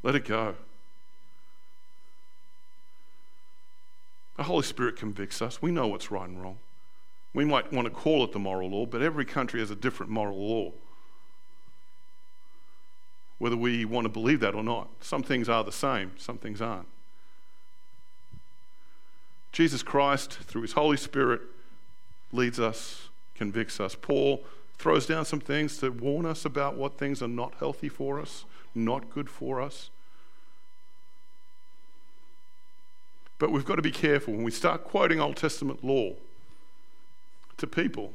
Let 0.07 0.15
it 0.15 0.25
go. 0.25 0.55
The 4.37 4.45
Holy 4.45 4.63
Spirit 4.63 4.95
convicts 4.95 5.43
us. 5.43 5.61
We 5.61 5.73
know 5.73 5.89
what's 5.89 6.13
right 6.13 6.29
and 6.29 6.41
wrong. 6.41 6.59
We 7.35 7.45
might 7.45 7.73
want 7.73 7.87
to 7.87 7.91
call 7.91 8.23
it 8.23 8.31
the 8.31 8.39
moral 8.39 8.71
law, 8.71 8.87
but 8.87 9.03
every 9.03 9.25
country 9.25 9.59
has 9.59 9.73
a 9.73 9.75
different 9.75 10.13
moral 10.13 10.39
law. 10.39 10.75
Whether 13.39 13.57
we 13.57 13.85
want 13.85 14.05
to 14.05 14.09
believe 14.09 14.39
that 14.39 14.55
or 14.55 14.63
not. 14.63 14.91
Some 15.01 15.25
things 15.25 15.49
are 15.49 15.65
the 15.65 15.73
same, 15.73 16.13
some 16.17 16.39
things 16.39 16.63
aren't. 16.63 16.87
Jesus 19.51 19.83
Christ, 19.83 20.35
through 20.35 20.63
his 20.63 20.75
Holy 20.75 20.99
Spirit, 20.99 21.41
leads 22.31 22.61
us, 22.61 23.09
convicts 23.35 23.81
us. 23.81 23.97
Paul 24.01 24.45
throws 24.79 25.05
down 25.05 25.25
some 25.25 25.41
things 25.41 25.79
to 25.79 25.91
warn 25.91 26.25
us 26.25 26.45
about 26.45 26.77
what 26.77 26.97
things 26.97 27.23
are 27.23 27.29
not 27.29 27.55
healthy 27.59 27.89
for 27.89 28.21
us, 28.21 28.45
not 28.73 29.11
good 29.11 29.29
for 29.29 29.61
us. 29.61 29.91
But 33.39 33.53
we've 33.53 33.65
got 33.65 33.77
to 33.77 33.83
be 33.83 33.91
careful 33.91 34.35
when 34.35 34.45
we 34.45 34.51
start 34.51 34.85
quoting 34.85 35.21
Old 35.21 35.37
Testament 35.37 35.85
law 35.85 36.15
to 37.59 37.67
people. 37.67 38.13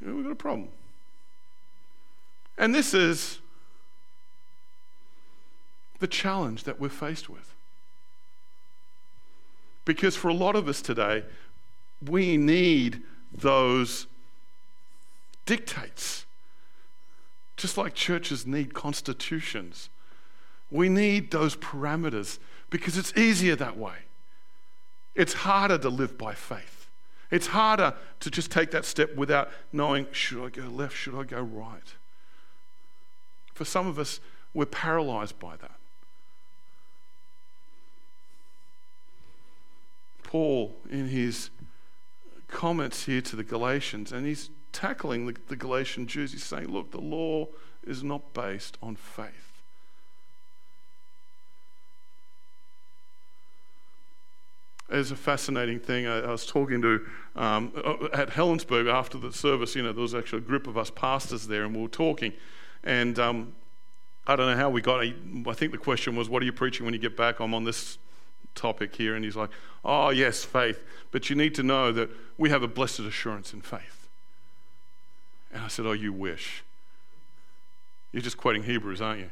we've 0.00 0.24
got 0.24 0.32
a 0.32 0.36
problem. 0.36 0.68
And 2.58 2.74
this 2.74 2.92
is 2.92 3.38
the 6.00 6.08
challenge 6.08 6.64
that 6.64 6.80
we're 6.80 6.88
faced 6.88 7.28
with. 7.28 7.54
Because 9.84 10.16
for 10.16 10.28
a 10.28 10.34
lot 10.34 10.56
of 10.56 10.68
us 10.68 10.82
today, 10.82 11.24
we 12.04 12.36
need 12.36 13.02
those 13.32 14.06
dictates. 15.46 16.26
Just 17.56 17.76
like 17.76 17.94
churches 17.94 18.46
need 18.46 18.74
constitutions, 18.74 19.88
we 20.72 20.88
need 20.88 21.30
those 21.30 21.54
parameters 21.54 22.38
because 22.70 22.96
it's 22.96 23.16
easier 23.16 23.54
that 23.56 23.76
way. 23.76 23.94
It's 25.14 25.34
harder 25.34 25.76
to 25.78 25.90
live 25.90 26.16
by 26.16 26.34
faith. 26.34 26.88
It's 27.30 27.48
harder 27.48 27.94
to 28.20 28.30
just 28.30 28.50
take 28.50 28.70
that 28.70 28.84
step 28.86 29.14
without 29.14 29.50
knowing 29.72 30.06
should 30.12 30.44
I 30.44 30.48
go 30.48 30.62
left, 30.62 30.96
should 30.96 31.14
I 31.14 31.24
go 31.24 31.40
right? 31.40 31.94
For 33.52 33.64
some 33.66 33.86
of 33.86 33.98
us, 33.98 34.20
we're 34.54 34.66
paralyzed 34.66 35.38
by 35.38 35.56
that. 35.56 35.76
Paul, 40.22 40.74
in 40.90 41.08
his 41.08 41.50
comments 42.48 43.04
here 43.04 43.20
to 43.20 43.36
the 43.36 43.44
Galatians, 43.44 44.12
and 44.12 44.26
he's 44.26 44.48
tackling 44.72 45.26
the, 45.26 45.36
the 45.48 45.56
Galatian 45.56 46.06
Jews, 46.06 46.32
he's 46.32 46.44
saying, 46.44 46.68
look, 46.68 46.90
the 46.90 47.00
law 47.00 47.48
is 47.86 48.02
not 48.02 48.32
based 48.32 48.78
on 48.82 48.96
faith. 48.96 49.51
It's 54.92 55.10
a 55.10 55.16
fascinating 55.16 55.80
thing. 55.80 56.06
I, 56.06 56.20
I 56.20 56.30
was 56.30 56.46
talking 56.46 56.82
to 56.82 57.06
um, 57.34 57.72
at 58.12 58.30
Helensburgh 58.30 58.92
after 58.92 59.18
the 59.18 59.32
service. 59.32 59.74
You 59.74 59.82
know, 59.82 59.92
there 59.92 60.02
was 60.02 60.14
actually 60.14 60.38
a 60.38 60.46
group 60.46 60.66
of 60.66 60.76
us 60.76 60.90
pastors 60.90 61.48
there, 61.48 61.64
and 61.64 61.74
we 61.74 61.82
were 61.82 61.88
talking. 61.88 62.32
And 62.84 63.18
um, 63.18 63.54
I 64.26 64.36
don't 64.36 64.46
know 64.46 64.56
how 64.56 64.70
we 64.70 64.80
got. 64.80 65.02
I 65.02 65.54
think 65.54 65.72
the 65.72 65.78
question 65.78 66.14
was, 66.14 66.28
"What 66.28 66.42
are 66.42 66.46
you 66.46 66.52
preaching 66.52 66.84
when 66.84 66.94
you 66.94 67.00
get 67.00 67.16
back?" 67.16 67.40
I'm 67.40 67.54
on 67.54 67.64
this 67.64 67.98
topic 68.54 68.94
here. 68.94 69.14
And 69.14 69.24
he's 69.24 69.36
like, 69.36 69.50
Oh, 69.84 70.10
yes, 70.10 70.44
faith. 70.44 70.84
But 71.10 71.30
you 71.30 71.36
need 71.36 71.54
to 71.56 71.62
know 71.62 71.92
that 71.92 72.10
we 72.38 72.50
have 72.50 72.62
a 72.62 72.68
blessed 72.68 73.00
assurance 73.00 73.52
in 73.52 73.60
faith. 73.60 74.08
And 75.52 75.62
I 75.62 75.68
said, 75.68 75.86
Oh, 75.86 75.92
you 75.92 76.12
wish. 76.12 76.64
You're 78.12 78.22
just 78.22 78.36
quoting 78.36 78.64
Hebrews, 78.64 79.00
aren't 79.00 79.20
you? 79.20 79.30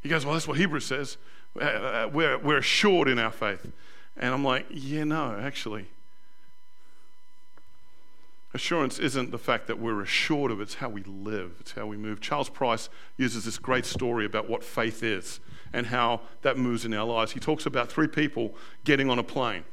He 0.00 0.08
goes, 0.08 0.24
Well, 0.24 0.34
that's 0.34 0.48
what 0.48 0.58
Hebrews 0.58 0.86
says. 0.86 1.16
Uh, 1.60 1.64
uh, 1.64 2.10
we're, 2.12 2.38
we're 2.38 2.58
assured 2.58 3.08
in 3.08 3.18
our 3.18 3.30
faith. 3.30 3.66
And 4.16 4.32
I'm 4.32 4.44
like, 4.44 4.66
Yeah, 4.70 5.04
no, 5.04 5.38
actually. 5.40 5.86
Assurance 8.54 8.98
isn't 8.98 9.32
the 9.32 9.38
fact 9.38 9.66
that 9.66 9.78
we're 9.78 10.00
assured 10.00 10.50
of, 10.50 10.62
it's 10.62 10.76
how 10.76 10.88
we 10.88 11.02
live, 11.02 11.56
it's 11.60 11.72
how 11.72 11.86
we 11.86 11.98
move. 11.98 12.22
Charles 12.22 12.48
Price 12.48 12.88
uses 13.18 13.44
this 13.44 13.58
great 13.58 13.84
story 13.84 14.24
about 14.24 14.48
what 14.48 14.64
faith 14.64 15.02
is 15.02 15.40
and 15.74 15.86
how 15.86 16.22
that 16.40 16.56
moves 16.56 16.86
in 16.86 16.94
our 16.94 17.04
lives. 17.04 17.32
He 17.32 17.40
talks 17.40 17.66
about 17.66 17.92
three 17.92 18.06
people 18.06 18.54
getting 18.84 19.10
on 19.10 19.18
a 19.18 19.22
plane, 19.22 19.64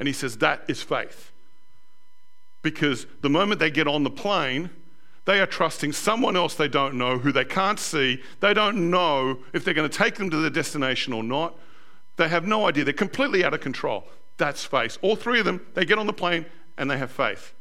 and 0.00 0.08
he 0.08 0.12
says 0.12 0.38
that 0.38 0.64
is 0.66 0.82
faith. 0.82 1.30
Because 2.62 3.06
the 3.20 3.30
moment 3.30 3.60
they 3.60 3.70
get 3.70 3.86
on 3.86 4.02
the 4.02 4.10
plane, 4.10 4.70
they 5.24 5.40
are 5.40 5.46
trusting 5.46 5.92
someone 5.92 6.36
else 6.36 6.54
they 6.54 6.66
don't 6.66 6.94
know, 6.94 7.18
who 7.18 7.30
they 7.30 7.44
can't 7.44 7.78
see. 7.78 8.20
They 8.40 8.52
don't 8.52 8.90
know 8.90 9.38
if 9.52 9.64
they're 9.64 9.74
going 9.74 9.88
to 9.88 9.96
take 9.96 10.16
them 10.16 10.28
to 10.30 10.38
their 10.38 10.50
destination 10.50 11.12
or 11.12 11.22
not. 11.22 11.54
They 12.18 12.28
have 12.28 12.46
no 12.46 12.66
idea. 12.66 12.84
They're 12.84 12.92
completely 12.92 13.44
out 13.44 13.54
of 13.54 13.60
control. 13.60 14.04
That's 14.36 14.64
faith. 14.64 14.98
All 15.00 15.16
three 15.16 15.38
of 15.38 15.46
them, 15.46 15.64
they 15.74 15.84
get 15.84 15.98
on 15.98 16.06
the 16.06 16.12
plane 16.12 16.44
and 16.76 16.90
they 16.90 16.98
have 16.98 17.10
faith. 17.10 17.54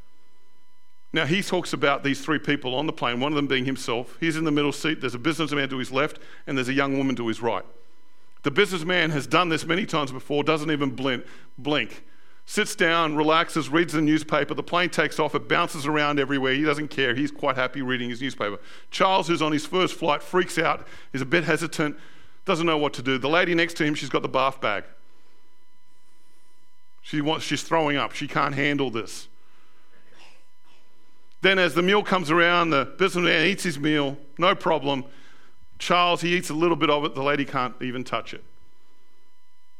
Now, 1.14 1.26
he 1.26 1.42
talks 1.42 1.74
about 1.74 2.04
these 2.04 2.24
three 2.24 2.40
people 2.40 2.76
on 2.76 2.86
the 2.86 2.92
plane, 2.92 3.20
one 3.20 3.32
of 3.32 3.38
them 3.38 3.48
being 3.48 3.66
himself. 3.66 4.18
He's 4.20 4.36
in 4.36 4.44
the 4.44 4.52
middle 4.52 4.74
seat. 4.74 5.00
There's 5.00 5.16
a 5.16 5.20
businessman 5.20 5.70
to 5.70 5.78
his 5.78 5.92
left, 5.92 6.20
and 6.46 6.58
there's 6.58 6.68
a 6.68 6.74
young 6.74 6.98
woman 6.98 7.16
to 7.16 7.28
his 7.28 7.42
right. 7.42 7.64
The 8.44 8.52
businessman 8.52 9.12
has 9.12 9.26
done 9.26 9.50
this 9.50 9.66
many 9.66 9.86
times 9.86 10.12
before, 10.12 10.44
doesn't 10.44 10.70
even 10.70 10.90
blink. 11.58 12.04
Sits 12.46 12.76
down, 12.76 13.16
relaxes, 13.16 13.70
reads 13.70 13.94
the 13.94 14.02
newspaper. 14.02 14.54
The 14.54 14.64
plane 14.64 14.90
takes 14.90 15.20
off, 15.20 15.34
it 15.34 15.48
bounces 15.48 15.86
around 15.86 16.20
everywhere. 16.20 16.54
He 16.54 16.64
doesn't 16.64 16.90
care. 16.90 17.16
He's 17.16 17.32
quite 17.32 17.56
happy 17.56 17.82
reading 17.82 18.10
his 18.10 18.22
newspaper. 18.22 18.60
Charles, 18.92 19.28
who's 19.28 19.42
on 19.42 19.54
his 19.54 19.66
first 19.66 19.96
flight, 19.96 20.22
freaks 20.22 20.58
out, 20.58 20.88
is 21.14 21.22
a 21.22 21.26
bit 21.26 21.46
hesitant, 21.46 21.98
doesn't 22.48 22.66
know 22.66 22.78
what 22.78 22.94
to 22.94 23.04
do. 23.04 23.18
The 23.18 23.30
lady 23.30 23.54
next 23.54 23.76
to 23.76 23.84
him, 23.84 23.94
she's 23.94 24.10
got 24.10 24.22
the 24.22 24.30
bath 24.30 24.60
bag. 24.62 24.86
She 27.02 27.22
wants, 27.22 27.46
she's 27.46 27.62
throwing 27.62 27.98
up. 27.98 28.14
She 28.14 28.28
can't 28.28 28.56
handle 28.56 28.90
this. 28.90 29.28
Then, 31.42 31.60
as 31.60 31.76
the 31.76 31.84
meal 31.84 32.02
comes 32.02 32.32
around, 32.32 32.72
the 32.72 32.86
businessman 32.98 33.46
eats 33.46 33.64
his 33.64 33.78
meal, 33.78 34.18
no 34.40 34.56
problem. 34.56 35.06
Charles, 35.78 36.22
he 36.22 36.36
eats 36.36 36.50
a 36.50 36.54
little 36.54 36.78
bit 36.78 36.90
of 36.90 37.04
it, 37.06 37.14
the 37.14 37.22
lady 37.22 37.46
can't 37.46 37.76
even 37.82 38.04
touch 38.04 38.34
it. 38.34 38.44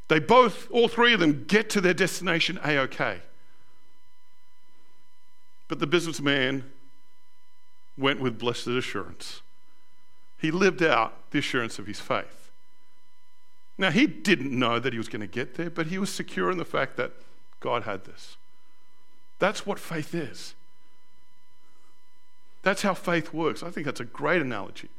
They 0.10 0.20
both, 0.20 0.70
all 0.70 0.88
three 0.88 1.14
of 1.14 1.20
them, 1.20 1.46
get 1.48 1.70
to 1.72 1.82
their 1.82 1.94
destination 1.94 2.60
a 2.64 2.78
okay. 2.80 3.22
But 5.68 5.80
the 5.80 5.88
businessman 5.88 6.70
went 7.98 8.20
with 8.20 8.38
blessed 8.38 8.68
assurance. 8.68 9.42
He 10.38 10.52
lived 10.52 10.84
out 10.84 11.32
the 11.32 11.40
assurance 11.40 11.80
of 11.80 11.88
his 11.88 12.00
faith. 12.00 12.47
Now, 13.78 13.92
he 13.92 14.08
didn't 14.08 14.52
know 14.52 14.80
that 14.80 14.94
he 14.94 14.98
was 14.98 15.08
going 15.08 15.22
to 15.22 15.28
get 15.28 15.56
there, 15.56 15.70
but 15.70 15.88
he 15.88 15.98
was 15.98 16.12
secure 16.12 16.52
in 16.52 16.58
the 16.58 16.66
fact 16.66 16.98
that 16.98 17.12
God 17.60 17.84
had 17.84 18.06
this. 18.06 18.38
That's 19.40 19.66
what 19.66 19.80
faith 19.80 20.16
is. 20.16 20.56
That's 22.64 22.82
how 22.82 22.94
faith 22.94 23.34
works. 23.34 23.64
I 23.64 23.70
think 23.70 23.86
that's 23.86 24.00
a 24.00 24.06
great 24.06 24.42
analogy. 24.42 24.90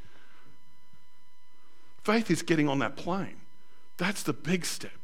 Faith 2.02 2.30
is 2.30 2.42
getting 2.42 2.68
on 2.68 2.78
that 2.78 2.96
plane. 2.96 3.36
That's 3.98 4.22
the 4.22 4.32
big 4.32 4.64
step. 4.64 4.97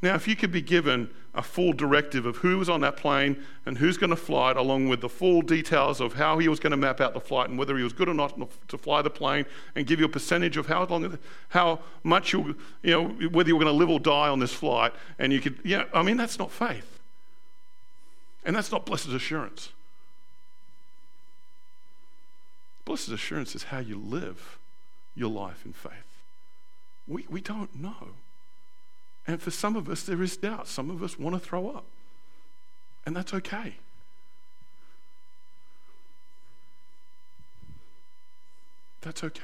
Now, 0.00 0.14
if 0.14 0.28
you 0.28 0.36
could 0.36 0.52
be 0.52 0.62
given 0.62 1.10
a 1.34 1.42
full 1.42 1.72
directive 1.72 2.24
of 2.24 2.36
who 2.36 2.58
was 2.58 2.68
on 2.68 2.80
that 2.82 2.96
plane 2.96 3.44
and 3.66 3.78
who's 3.78 3.96
going 3.96 4.10
to 4.10 4.16
fly 4.16 4.52
it, 4.52 4.56
along 4.56 4.88
with 4.88 5.00
the 5.00 5.08
full 5.08 5.42
details 5.42 6.00
of 6.00 6.14
how 6.14 6.38
he 6.38 6.48
was 6.48 6.60
going 6.60 6.70
to 6.70 6.76
map 6.76 7.00
out 7.00 7.14
the 7.14 7.20
flight 7.20 7.48
and 7.48 7.58
whether 7.58 7.76
he 7.76 7.82
was 7.82 7.92
good 7.92 8.08
or 8.08 8.14
not 8.14 8.38
to 8.68 8.78
fly 8.78 9.02
the 9.02 9.10
plane, 9.10 9.44
and 9.74 9.86
give 9.86 9.98
you 9.98 10.06
a 10.06 10.08
percentage 10.08 10.56
of 10.56 10.66
how 10.66 10.84
long, 10.84 11.18
how 11.48 11.80
much 12.04 12.32
you, 12.32 12.56
you 12.82 12.92
know, 12.92 13.08
whether 13.28 13.48
you 13.48 13.56
were 13.56 13.64
going 13.64 13.72
to 13.72 13.78
live 13.78 13.90
or 13.90 13.98
die 13.98 14.28
on 14.28 14.38
this 14.38 14.52
flight, 14.52 14.92
and 15.18 15.32
you 15.32 15.40
could, 15.40 15.58
yeah, 15.64 15.84
I 15.92 16.02
mean, 16.02 16.16
that's 16.16 16.38
not 16.38 16.52
faith, 16.52 17.00
and 18.44 18.54
that's 18.54 18.70
not 18.70 18.86
blessed 18.86 19.08
assurance. 19.08 19.70
Blessed 22.84 23.10
assurance 23.10 23.54
is 23.54 23.64
how 23.64 23.80
you 23.80 23.98
live 23.98 24.58
your 25.14 25.30
life 25.30 25.66
in 25.66 25.72
faith. 25.72 26.22
We, 27.06 27.26
we 27.28 27.40
don't 27.40 27.74
know. 27.74 28.14
And 29.28 29.42
for 29.42 29.50
some 29.50 29.76
of 29.76 29.90
us, 29.90 30.02
there 30.04 30.22
is 30.22 30.38
doubt. 30.38 30.66
Some 30.66 30.88
of 30.88 31.02
us 31.02 31.18
want 31.18 31.34
to 31.34 31.38
throw 31.38 31.68
up. 31.68 31.84
And 33.04 33.14
that's 33.14 33.34
okay. 33.34 33.74
That's 39.02 39.22
okay. 39.22 39.42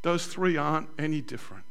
Those 0.00 0.26
three 0.26 0.56
aren't 0.56 0.88
any 0.98 1.20
different. 1.20 1.64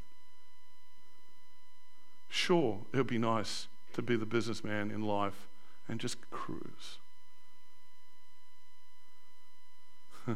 Sure, 2.29 2.81
it 2.93 2.97
would 2.97 3.07
be 3.07 3.17
nice 3.17 3.67
to 3.93 4.03
be 4.03 4.15
the 4.15 4.25
businessman 4.25 4.91
in 4.91 5.01
life 5.01 5.47
and 5.87 5.99
just 5.99 6.29
cruise. 6.29 6.99
the 10.27 10.35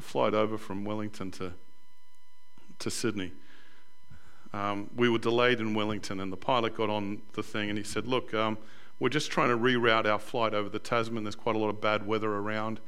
flight 0.00 0.34
over 0.34 0.58
from 0.58 0.84
Wellington 0.84 1.30
to 1.30 1.54
to 2.82 2.90
Sydney. 2.90 3.32
Um, 4.52 4.90
we 4.94 5.08
were 5.08 5.18
delayed 5.18 5.60
in 5.60 5.74
Wellington, 5.74 6.20
and 6.20 6.32
the 6.32 6.36
pilot 6.36 6.76
got 6.76 6.90
on 6.90 7.22
the 7.32 7.42
thing 7.42 7.70
and 7.70 7.78
he 7.78 7.84
said, 7.84 8.06
Look, 8.06 8.34
um, 8.34 8.58
we're 9.00 9.08
just 9.08 9.30
trying 9.30 9.48
to 9.48 9.56
reroute 9.56 10.06
our 10.06 10.18
flight 10.18 10.54
over 10.54 10.68
the 10.68 10.78
Tasman. 10.78 11.24
There's 11.24 11.34
quite 11.34 11.56
a 11.56 11.58
lot 11.58 11.70
of 11.70 11.80
bad 11.80 12.06
weather 12.06 12.30
around. 12.30 12.80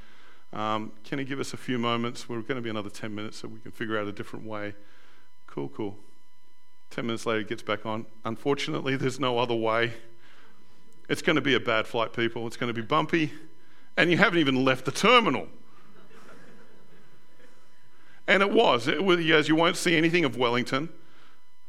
Um, 0.52 0.92
can 1.02 1.18
you 1.18 1.24
give 1.24 1.40
us 1.40 1.52
a 1.52 1.56
few 1.56 1.78
moments? 1.78 2.28
We're 2.28 2.40
going 2.42 2.56
to 2.56 2.62
be 2.62 2.70
another 2.70 2.90
10 2.90 3.14
minutes 3.14 3.38
so 3.38 3.48
we 3.48 3.58
can 3.58 3.72
figure 3.72 3.98
out 3.98 4.06
a 4.06 4.12
different 4.12 4.46
way. 4.46 4.74
Cool, 5.46 5.70
cool. 5.70 5.96
10 6.90 7.06
minutes 7.06 7.26
later, 7.26 7.42
gets 7.42 7.62
back 7.62 7.86
on. 7.86 8.06
Unfortunately, 8.24 8.96
there's 8.96 9.18
no 9.18 9.38
other 9.38 9.54
way. 9.54 9.94
It's 11.08 11.22
going 11.22 11.36
to 11.36 11.42
be 11.42 11.54
a 11.54 11.60
bad 11.60 11.86
flight, 11.86 12.12
people. 12.12 12.46
It's 12.46 12.56
going 12.56 12.72
to 12.72 12.80
be 12.80 12.86
bumpy. 12.86 13.32
And 13.96 14.10
you 14.10 14.16
haven't 14.16 14.38
even 14.38 14.64
left 14.64 14.84
the 14.84 14.92
terminal. 14.92 15.48
And 18.26 18.42
it 18.42 18.50
was. 18.50 18.88
It 18.88 19.04
was 19.04 19.18
as 19.30 19.48
you 19.48 19.54
won't 19.54 19.76
see 19.76 19.96
anything 19.96 20.24
of 20.24 20.36
Wellington. 20.36 20.88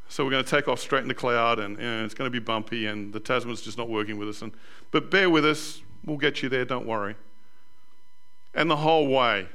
So 0.08 0.24
we're 0.24 0.30
going 0.30 0.44
to 0.44 0.50
take 0.50 0.68
off 0.68 0.78
straight 0.78 1.02
in 1.02 1.08
the 1.08 1.14
cloud, 1.14 1.58
and, 1.58 1.76
and, 1.78 2.04
it's 2.04 2.14
going 2.14 2.30
to 2.30 2.32
be 2.32 2.38
bumpy, 2.38 2.86
and 2.86 3.12
the 3.12 3.18
Tasman's 3.18 3.60
just 3.60 3.76
not 3.76 3.88
working 3.88 4.18
with 4.18 4.28
us. 4.28 4.40
And, 4.40 4.52
but 4.90 5.10
bear 5.10 5.28
with 5.28 5.44
us. 5.44 5.82
We'll 6.04 6.16
get 6.16 6.42
you 6.42 6.48
there, 6.48 6.64
don't 6.64 6.86
worry. 6.86 7.16
And 8.54 8.70
the 8.70 8.76
whole 8.76 9.08
way. 9.08 9.48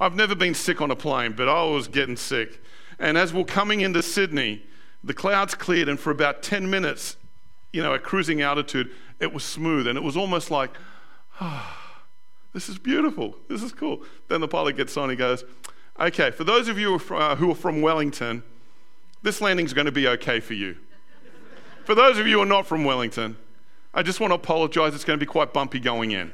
I've 0.00 0.16
never 0.16 0.34
been 0.34 0.54
sick 0.54 0.80
on 0.80 0.90
a 0.90 0.96
plane, 0.96 1.34
but 1.36 1.48
I 1.48 1.62
was 1.64 1.86
getting 1.86 2.16
sick. 2.16 2.60
And 2.98 3.16
as 3.16 3.32
we're 3.32 3.44
coming 3.44 3.80
into 3.80 4.02
Sydney, 4.02 4.64
the 5.04 5.14
clouds 5.14 5.54
cleared, 5.54 5.88
and 5.88 5.98
for 5.98 6.10
about 6.10 6.42
10 6.42 6.68
minutes, 6.68 7.16
you 7.72 7.82
know, 7.82 7.94
at 7.94 8.02
cruising 8.02 8.42
altitude, 8.42 8.90
it 9.20 9.32
was 9.32 9.44
smooth. 9.44 9.86
And 9.86 9.96
it 9.96 10.02
was 10.02 10.16
almost 10.16 10.50
like, 10.50 10.72
ah. 11.40 11.78
Oh, 11.78 11.83
this 12.54 12.68
is 12.68 12.78
beautiful. 12.78 13.36
This 13.48 13.62
is 13.62 13.72
cool. 13.72 14.02
Then 14.28 14.40
the 14.40 14.48
pilot 14.48 14.76
gets 14.76 14.96
on. 14.96 15.10
He 15.10 15.16
goes, 15.16 15.44
Okay, 16.00 16.30
for 16.30 16.44
those 16.44 16.68
of 16.68 16.78
you 16.78 16.94
uh, 16.94 17.36
who 17.36 17.50
are 17.50 17.54
from 17.54 17.82
Wellington, 17.82 18.42
this 19.22 19.40
landing's 19.40 19.72
going 19.74 19.86
to 19.86 19.92
be 19.92 20.08
okay 20.08 20.40
for 20.40 20.54
you. 20.54 20.76
for 21.84 21.94
those 21.94 22.18
of 22.18 22.26
you 22.26 22.36
who 22.36 22.42
are 22.42 22.46
not 22.46 22.66
from 22.66 22.84
Wellington, 22.84 23.36
I 23.92 24.02
just 24.02 24.20
want 24.20 24.30
to 24.30 24.36
apologize. 24.36 24.94
It's 24.94 25.04
going 25.04 25.18
to 25.18 25.24
be 25.24 25.28
quite 25.30 25.52
bumpy 25.52 25.78
going 25.78 26.12
in. 26.12 26.32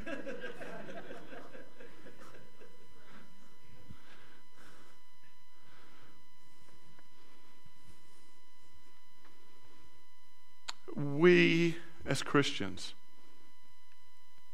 we, 10.95 11.77
as 12.05 12.21
Christians, 12.23 12.93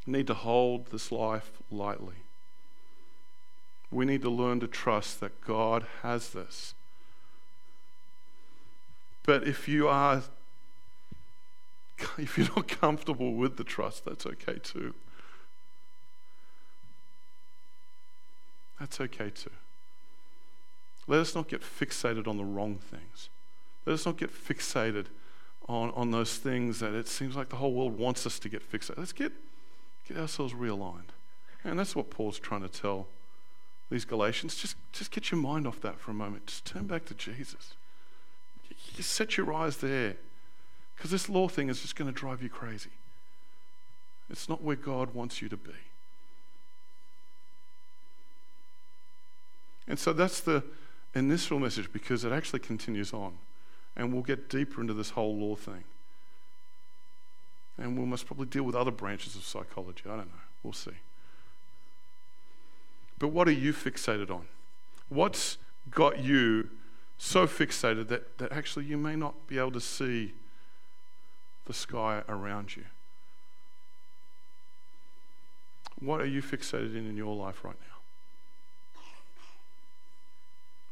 need 0.07 0.27
to 0.27 0.33
hold 0.33 0.87
this 0.87 1.11
life 1.11 1.51
lightly. 1.69 2.15
We 3.91 4.05
need 4.05 4.21
to 4.21 4.29
learn 4.29 4.59
to 4.61 4.67
trust 4.67 5.19
that 5.19 5.41
God 5.41 5.85
has 6.01 6.29
this. 6.29 6.73
But 9.23 9.47
if 9.47 9.67
you 9.67 9.87
are 9.87 10.23
if 12.17 12.37
you're 12.37 12.47
not 12.55 12.67
comfortable 12.67 13.33
with 13.33 13.57
the 13.57 13.63
trust, 13.63 14.05
that's 14.05 14.25
okay 14.25 14.59
too. 14.61 14.93
That's 18.79 19.01
okay 19.01 19.29
too. 19.31 19.51
Let 21.07 21.21
us 21.21 21.33
not 21.33 21.47
get 21.47 21.61
fixated 21.61 22.27
on 22.27 22.37
the 22.37 22.45
wrong 22.45 22.77
things. 22.77 23.29
Let 23.85 23.93
us 23.93 24.05
not 24.05 24.17
get 24.17 24.31
fixated 24.31 25.07
on, 25.67 25.91
on 25.91 26.11
those 26.11 26.37
things 26.37 26.79
that 26.79 26.93
it 26.93 27.07
seems 27.07 27.35
like 27.35 27.49
the 27.49 27.55
whole 27.55 27.73
world 27.73 27.97
wants 27.97 28.25
us 28.25 28.39
to 28.39 28.49
get 28.49 28.69
fixated. 28.69 28.97
Let's 28.97 29.13
get 29.13 29.31
Get 30.07 30.17
ourselves 30.17 30.53
realigned. 30.53 31.09
And 31.63 31.77
that's 31.77 31.95
what 31.95 32.09
Paul's 32.09 32.39
trying 32.39 32.61
to 32.61 32.69
tell 32.69 33.07
these 33.89 34.05
Galatians. 34.05 34.55
Just, 34.55 34.75
just 34.93 35.11
get 35.11 35.31
your 35.31 35.39
mind 35.39 35.67
off 35.67 35.81
that 35.81 35.99
for 35.99 36.11
a 36.11 36.13
moment. 36.13 36.47
Just 36.47 36.65
turn 36.65 36.87
back 36.87 37.05
to 37.05 37.13
Jesus. 37.13 37.73
You 38.95 39.03
set 39.03 39.37
your 39.37 39.53
eyes 39.53 39.77
there. 39.77 40.15
Because 40.95 41.11
this 41.11 41.29
law 41.29 41.47
thing 41.47 41.69
is 41.69 41.81
just 41.81 41.95
going 41.95 42.11
to 42.11 42.17
drive 42.17 42.41
you 42.41 42.49
crazy. 42.49 42.91
It's 44.29 44.49
not 44.49 44.61
where 44.61 44.75
God 44.75 45.13
wants 45.13 45.41
you 45.41 45.49
to 45.49 45.57
be. 45.57 45.71
And 49.87 49.97
so 49.97 50.11
that's 50.11 50.41
the 50.41 50.63
initial 51.15 51.59
message 51.59 51.91
because 51.93 52.25
it 52.25 52.31
actually 52.31 52.59
continues 52.59 53.13
on. 53.13 53.37
And 53.95 54.13
we'll 54.13 54.23
get 54.23 54.49
deeper 54.49 54.81
into 54.81 54.93
this 54.93 55.11
whole 55.11 55.35
law 55.37 55.55
thing. 55.55 55.83
And 57.77 57.97
we 57.97 58.05
must 58.05 58.25
probably 58.25 58.47
deal 58.47 58.63
with 58.63 58.75
other 58.75 58.91
branches 58.91 59.35
of 59.35 59.43
psychology. 59.43 60.03
I 60.05 60.15
don't 60.15 60.27
know. 60.27 60.41
We'll 60.63 60.73
see. 60.73 60.91
But 63.19 63.29
what 63.29 63.47
are 63.47 63.51
you 63.51 63.73
fixated 63.73 64.29
on? 64.31 64.47
What's 65.09 65.57
got 65.91 66.19
you 66.19 66.69
so 67.17 67.47
fixated 67.47 68.07
that, 68.09 68.37
that 68.39 68.51
actually 68.51 68.85
you 68.85 68.97
may 68.97 69.15
not 69.15 69.47
be 69.47 69.57
able 69.57 69.71
to 69.71 69.81
see 69.81 70.33
the 71.65 71.73
sky 71.73 72.23
around 72.27 72.75
you? 72.75 72.85
What 75.99 76.21
are 76.21 76.27
you 76.27 76.41
fixated 76.41 76.95
in 76.95 77.07
in 77.07 77.17
your 77.17 77.35
life 77.35 77.63
right 77.63 77.75
now? 77.79 79.01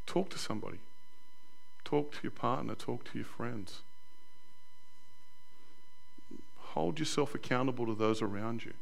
Talk 0.05 0.29
to 0.31 0.39
somebody. 0.39 0.79
Talk 1.83 2.11
to 2.13 2.17
your 2.23 2.31
partner. 2.31 2.73
Talk 2.73 3.11
to 3.11 3.17
your 3.17 3.25
friends 3.25 3.81
hold 6.75 6.99
yourself 6.99 7.33
accountable 7.33 7.85
to 7.85 7.95
those 7.95 8.21
around 8.21 8.65
you. 8.65 8.73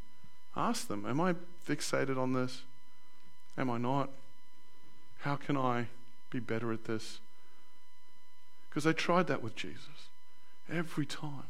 Ask 0.58 0.88
them, 0.88 1.06
Am 1.06 1.22
I 1.22 1.36
fixated 1.68 2.18
on 2.18 2.34
this? 2.34 2.64
Am 3.56 3.70
I 3.70 3.78
not? 3.78 4.10
How 5.22 5.36
can 5.36 5.56
I 5.56 5.88
be 6.32 6.40
better 6.40 6.74
at 6.74 6.86
this? 6.86 7.20
Because 8.68 8.84
they 8.84 8.94
tried 8.94 9.28
that 9.28 9.44
with 9.44 9.56
Jesus 9.56 10.10
every 10.72 11.06
time. 11.06 11.46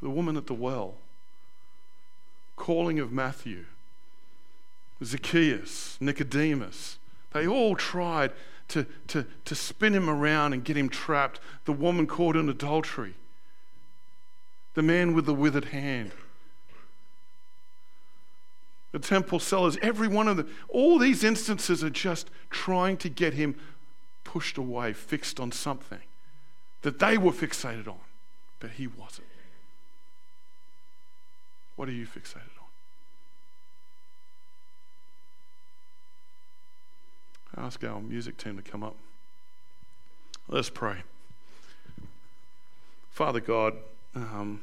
The 0.00 0.10
woman 0.10 0.36
at 0.36 0.46
the 0.46 0.54
well, 0.54 0.94
calling 2.54 3.00
of 3.00 3.10
Matthew, 3.10 3.64
Zacchaeus, 5.02 5.98
Nicodemus, 6.00 6.98
they 7.32 7.46
all 7.46 7.74
tried 7.74 8.30
to, 8.68 8.86
to, 9.08 9.26
to 9.44 9.54
spin 9.56 9.94
him 9.94 10.08
around 10.08 10.52
and 10.52 10.62
get 10.62 10.76
him 10.76 10.88
trapped. 10.88 11.40
The 11.64 11.72
woman 11.72 12.06
caught 12.06 12.36
in 12.36 12.48
adultery 12.48 13.14
the 14.74 14.82
man 14.82 15.14
with 15.14 15.26
the 15.26 15.34
withered 15.34 15.66
hand. 15.66 16.12
The 18.92 18.98
temple 18.98 19.38
sellers, 19.38 19.78
every 19.80 20.08
one 20.08 20.28
of 20.28 20.36
them, 20.36 20.54
all 20.68 20.98
these 20.98 21.24
instances 21.24 21.82
are 21.82 21.90
just 21.90 22.30
trying 22.50 22.98
to 22.98 23.08
get 23.08 23.34
him 23.34 23.56
pushed 24.24 24.58
away, 24.58 24.92
fixed 24.92 25.40
on 25.40 25.50
something 25.50 26.00
that 26.82 26.98
they 26.98 27.16
were 27.16 27.32
fixated 27.32 27.88
on, 27.88 28.00
but 28.60 28.70
he 28.70 28.86
wasn't. 28.86 29.26
What 31.76 31.88
are 31.88 31.92
you 31.92 32.06
fixated 32.06 32.36
on? 32.36 32.62
I 37.56 37.66
ask 37.66 37.82
our 37.84 38.00
music 38.00 38.36
team 38.36 38.56
to 38.56 38.62
come 38.62 38.82
up. 38.82 38.96
Let's 40.48 40.70
pray. 40.70 40.98
Father 43.10 43.40
God, 43.40 43.74
um, 44.14 44.60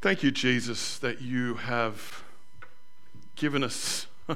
thank 0.00 0.22
you, 0.22 0.30
Jesus, 0.30 0.98
that 0.98 1.22
you 1.22 1.54
have 1.54 2.22
given 3.36 3.64
us 3.64 4.06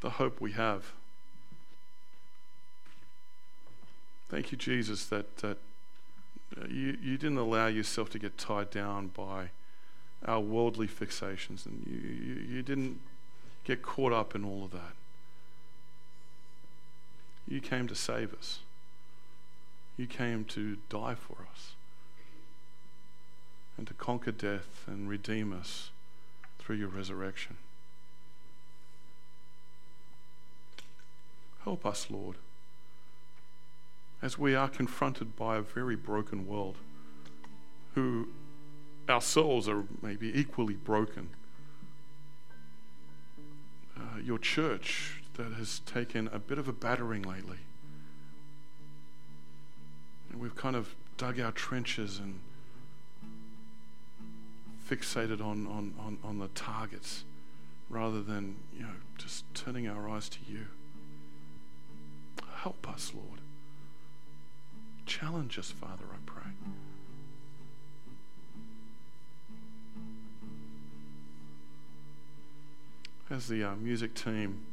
the 0.00 0.10
hope 0.10 0.40
we 0.40 0.52
have. 0.52 0.92
Thank 4.28 4.50
you, 4.50 4.58
Jesus, 4.58 5.06
that, 5.06 5.36
that 5.38 5.58
you, 6.68 6.98
you 7.00 7.16
didn't 7.16 7.38
allow 7.38 7.68
yourself 7.68 8.10
to 8.10 8.18
get 8.18 8.36
tied 8.36 8.70
down 8.70 9.08
by 9.08 9.50
our 10.24 10.40
worldly 10.40 10.88
fixations, 10.88 11.66
and 11.66 11.84
you, 11.86 11.98
you, 11.98 12.56
you 12.56 12.62
didn't 12.62 13.00
get 13.62 13.82
caught 13.82 14.12
up 14.12 14.34
in 14.34 14.44
all 14.44 14.64
of 14.64 14.72
that. 14.72 14.94
You 17.46 17.60
came 17.60 17.86
to 17.88 17.94
save 17.94 18.32
us. 18.34 18.60
You 19.96 20.06
came 20.06 20.44
to 20.46 20.78
die 20.88 21.14
for 21.14 21.36
us 21.50 21.74
and 23.76 23.86
to 23.86 23.94
conquer 23.94 24.32
death 24.32 24.84
and 24.86 25.08
redeem 25.08 25.52
us 25.52 25.90
through 26.58 26.76
your 26.76 26.88
resurrection. 26.88 27.56
Help 31.64 31.86
us, 31.86 32.08
Lord, 32.10 32.36
as 34.20 34.38
we 34.38 34.54
are 34.54 34.68
confronted 34.68 35.36
by 35.36 35.56
a 35.56 35.62
very 35.62 35.96
broken 35.96 36.46
world 36.46 36.76
who 37.94 38.28
ourselves 39.08 39.68
are 39.68 39.84
maybe 40.02 40.30
equally 40.38 40.74
broken. 40.74 41.30
Uh, 43.96 44.18
your 44.22 44.38
church 44.38 45.22
that 45.34 45.52
has 45.52 45.78
taken 45.80 46.28
a 46.32 46.38
bit 46.38 46.58
of 46.58 46.68
a 46.68 46.72
battering 46.72 47.22
lately. 47.22 47.58
And 50.34 50.42
we've 50.42 50.56
kind 50.56 50.74
of 50.74 50.92
dug 51.16 51.38
our 51.38 51.52
trenches 51.52 52.18
and 52.18 52.40
fixated 54.90 55.40
on, 55.40 55.64
on, 55.68 55.94
on, 55.96 56.18
on 56.24 56.40
the 56.40 56.48
targets 56.48 57.22
rather 57.88 58.20
than, 58.20 58.56
you 58.76 58.82
know, 58.82 58.94
just 59.16 59.44
turning 59.54 59.86
our 59.86 60.08
eyes 60.08 60.28
to 60.30 60.38
you. 60.48 60.66
Help 62.56 62.88
us, 62.92 63.12
Lord. 63.14 63.42
Challenge 65.06 65.56
us, 65.56 65.70
Father, 65.70 66.02
I 66.12 66.16
pray. 66.26 66.50
As 73.30 73.46
the 73.46 73.62
uh, 73.62 73.76
music 73.76 74.16
team 74.16 74.66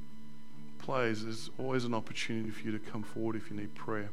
plays, 0.80 1.24
there's 1.24 1.52
always 1.60 1.86
an 1.86 1.94
opportunity 1.94 2.50
for 2.50 2.66
you 2.66 2.72
to 2.72 2.80
come 2.80 3.04
forward 3.04 3.36
if 3.36 3.52
you 3.52 3.56
need 3.56 3.76
prayer. 3.76 4.10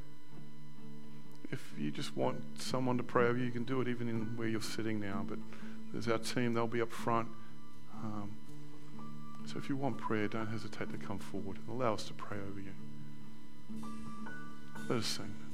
If 1.51 1.73
you 1.79 1.91
just 1.91 2.17
want 2.17 2.61
someone 2.61 2.99
to 2.99 3.03
pray 3.03 3.27
over 3.27 3.39
you, 3.39 3.47
you 3.47 3.51
can 3.51 3.65
do 3.65 3.81
it 3.81 3.89
even 3.89 4.09
in 4.09 4.37
where 4.37 4.49
you're 4.49 4.61
sitting 4.61 5.01
now. 5.01 5.25
But 5.27 5.39
there's 5.93 6.09
our 6.09 6.19
team, 6.19 6.55
they'll 6.55 6.67
be 6.67 6.83
up 6.83 6.93
front. 6.93 7.29
Um, 8.03 8.33
so 9.47 9.59
if 9.59 9.69
you 9.69 9.77
want 9.77 9.97
prayer, 9.97 10.29
don't 10.29 10.47
hesitate 10.47 10.91
to 10.93 10.99
come 10.99 11.19
forward 11.19 11.59
and 11.59 11.69
allow 11.69 11.95
us 11.95 12.05
to 12.05 12.13
pray 12.13 12.37
over 12.37 12.61
you. 12.61 12.73
Let 14.89 14.99
us 14.99 15.07
sing. 15.07 15.48